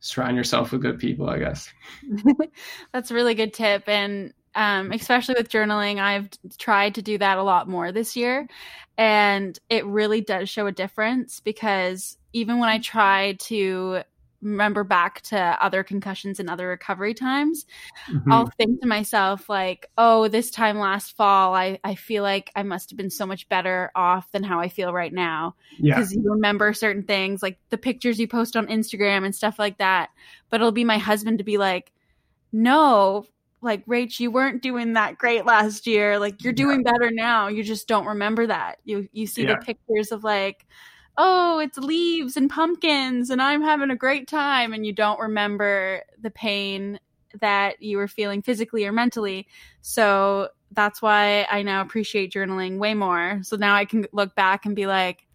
surround 0.00 0.36
yourself 0.36 0.72
with 0.72 0.82
good 0.82 0.98
people, 0.98 1.28
I 1.28 1.38
guess. 1.38 1.72
That's 2.92 3.10
a 3.10 3.14
really 3.14 3.34
good 3.34 3.52
tip. 3.52 3.88
And 3.88 4.32
um, 4.54 4.92
especially 4.92 5.34
with 5.38 5.48
journaling, 5.48 5.98
I've 5.98 6.28
tried 6.58 6.96
to 6.96 7.02
do 7.02 7.18
that 7.18 7.38
a 7.38 7.42
lot 7.42 7.68
more 7.68 7.92
this 7.92 8.16
year. 8.16 8.48
And 8.98 9.58
it 9.68 9.86
really 9.86 10.20
does 10.20 10.48
show 10.48 10.66
a 10.66 10.72
difference 10.72 11.40
because 11.40 12.18
even 12.32 12.58
when 12.58 12.68
I 12.68 12.78
try 12.78 13.34
to 13.40 14.02
remember 14.42 14.84
back 14.84 15.20
to 15.20 15.38
other 15.60 15.82
concussions 15.82 16.40
and 16.40 16.48
other 16.48 16.68
recovery 16.68 17.14
times, 17.14 17.66
mm-hmm. 18.10 18.32
I'll 18.32 18.50
think 18.58 18.80
to 18.80 18.86
myself, 18.86 19.48
like, 19.48 19.88
oh, 19.98 20.28
this 20.28 20.50
time 20.50 20.78
last 20.78 21.16
fall, 21.16 21.54
I, 21.54 21.78
I 21.84 21.94
feel 21.94 22.22
like 22.22 22.50
I 22.56 22.62
must 22.62 22.90
have 22.90 22.96
been 22.96 23.10
so 23.10 23.26
much 23.26 23.48
better 23.48 23.90
off 23.94 24.32
than 24.32 24.42
how 24.42 24.60
I 24.60 24.68
feel 24.68 24.92
right 24.92 25.12
now. 25.12 25.54
Because 25.80 26.12
yeah. 26.12 26.20
you 26.22 26.32
remember 26.32 26.72
certain 26.72 27.02
things, 27.02 27.42
like 27.42 27.58
the 27.70 27.78
pictures 27.78 28.18
you 28.18 28.28
post 28.28 28.56
on 28.56 28.66
Instagram 28.66 29.24
and 29.24 29.34
stuff 29.34 29.58
like 29.58 29.78
that. 29.78 30.10
But 30.48 30.60
it'll 30.60 30.72
be 30.72 30.84
my 30.84 30.98
husband 30.98 31.38
to 31.38 31.44
be 31.44 31.58
like, 31.58 31.92
no, 32.52 33.26
like 33.62 33.84
Rach, 33.86 34.20
you 34.20 34.30
weren't 34.30 34.62
doing 34.62 34.94
that 34.94 35.18
great 35.18 35.44
last 35.44 35.86
year. 35.86 36.18
Like 36.18 36.42
you're 36.42 36.52
doing 36.52 36.82
yeah. 36.84 36.92
better 36.92 37.10
now. 37.10 37.48
You 37.48 37.62
just 37.62 37.88
don't 37.88 38.06
remember 38.06 38.46
that. 38.46 38.78
You 38.84 39.08
you 39.12 39.26
see 39.26 39.42
yeah. 39.42 39.56
the 39.58 39.64
pictures 39.64 40.12
of 40.12 40.24
like 40.24 40.66
oh, 41.22 41.58
it's 41.58 41.76
leaves 41.76 42.36
and 42.36 42.48
pumpkins 42.48 43.28
and 43.28 43.42
I'm 43.42 43.60
having 43.60 43.90
a 43.90 43.96
great 43.96 44.26
time. 44.26 44.72
And 44.72 44.86
you 44.86 44.92
don't 44.92 45.20
remember 45.20 46.02
the 46.18 46.30
pain 46.30 46.98
that 47.40 47.82
you 47.82 47.98
were 47.98 48.08
feeling 48.08 48.40
physically 48.42 48.86
or 48.86 48.92
mentally. 48.92 49.46
So 49.82 50.48
that's 50.72 51.02
why 51.02 51.46
I 51.50 51.62
now 51.62 51.82
appreciate 51.82 52.32
journaling 52.32 52.78
way 52.78 52.94
more. 52.94 53.40
So 53.42 53.56
now 53.56 53.74
I 53.74 53.84
can 53.84 54.06
look 54.12 54.34
back 54.34 54.64
and 54.64 54.74
be 54.74 54.86
like, 54.86 55.26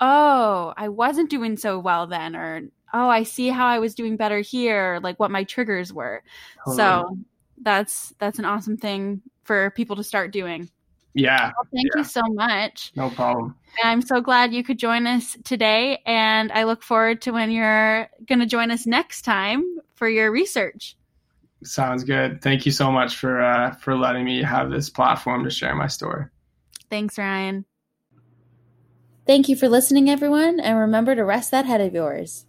oh, 0.00 0.74
I 0.76 0.88
wasn't 0.88 1.30
doing 1.30 1.56
so 1.56 1.78
well 1.78 2.06
then, 2.06 2.34
or 2.34 2.62
oh, 2.92 3.08
I 3.08 3.22
see 3.22 3.48
how 3.48 3.66
I 3.66 3.78
was 3.78 3.94
doing 3.94 4.16
better 4.16 4.40
here, 4.40 4.98
like 5.02 5.20
what 5.20 5.30
my 5.30 5.44
triggers 5.44 5.92
were. 5.92 6.22
Totally. 6.64 6.76
So 6.76 7.18
that's 7.62 8.14
that's 8.18 8.38
an 8.38 8.44
awesome 8.44 8.76
thing 8.76 9.22
for 9.42 9.70
people 9.70 9.96
to 9.96 10.04
start 10.04 10.32
doing. 10.32 10.70
Yeah. 11.14 11.50
Well, 11.56 11.66
thank 11.72 11.88
yeah. 11.94 12.00
you 12.00 12.04
so 12.04 12.22
much. 12.28 12.92
No 12.94 13.10
problem. 13.10 13.56
I'm 13.82 14.02
so 14.02 14.20
glad 14.20 14.52
you 14.52 14.62
could 14.62 14.78
join 14.78 15.06
us 15.06 15.36
today. 15.44 16.02
And 16.06 16.52
I 16.52 16.64
look 16.64 16.82
forward 16.82 17.22
to 17.22 17.32
when 17.32 17.50
you're 17.50 18.08
going 18.26 18.38
to 18.38 18.46
join 18.46 18.70
us 18.70 18.86
next 18.86 19.22
time 19.22 19.64
for 19.94 20.08
your 20.08 20.30
research. 20.30 20.96
Sounds 21.62 22.04
good. 22.04 22.40
Thank 22.42 22.64
you 22.64 22.72
so 22.72 22.90
much 22.90 23.16
for 23.16 23.42
uh, 23.42 23.72
for 23.74 23.96
letting 23.96 24.24
me 24.24 24.42
have 24.42 24.70
this 24.70 24.88
platform 24.88 25.44
to 25.44 25.50
share 25.50 25.74
my 25.74 25.88
story. 25.88 26.26
Thanks, 26.88 27.18
Ryan. 27.18 27.64
Thank 29.26 29.48
you 29.48 29.56
for 29.56 29.68
listening, 29.68 30.08
everyone, 30.08 30.58
and 30.58 30.78
remember 30.78 31.14
to 31.14 31.24
rest 31.24 31.50
that 31.50 31.66
head 31.66 31.80
of 31.80 31.92
yours. 31.92 32.46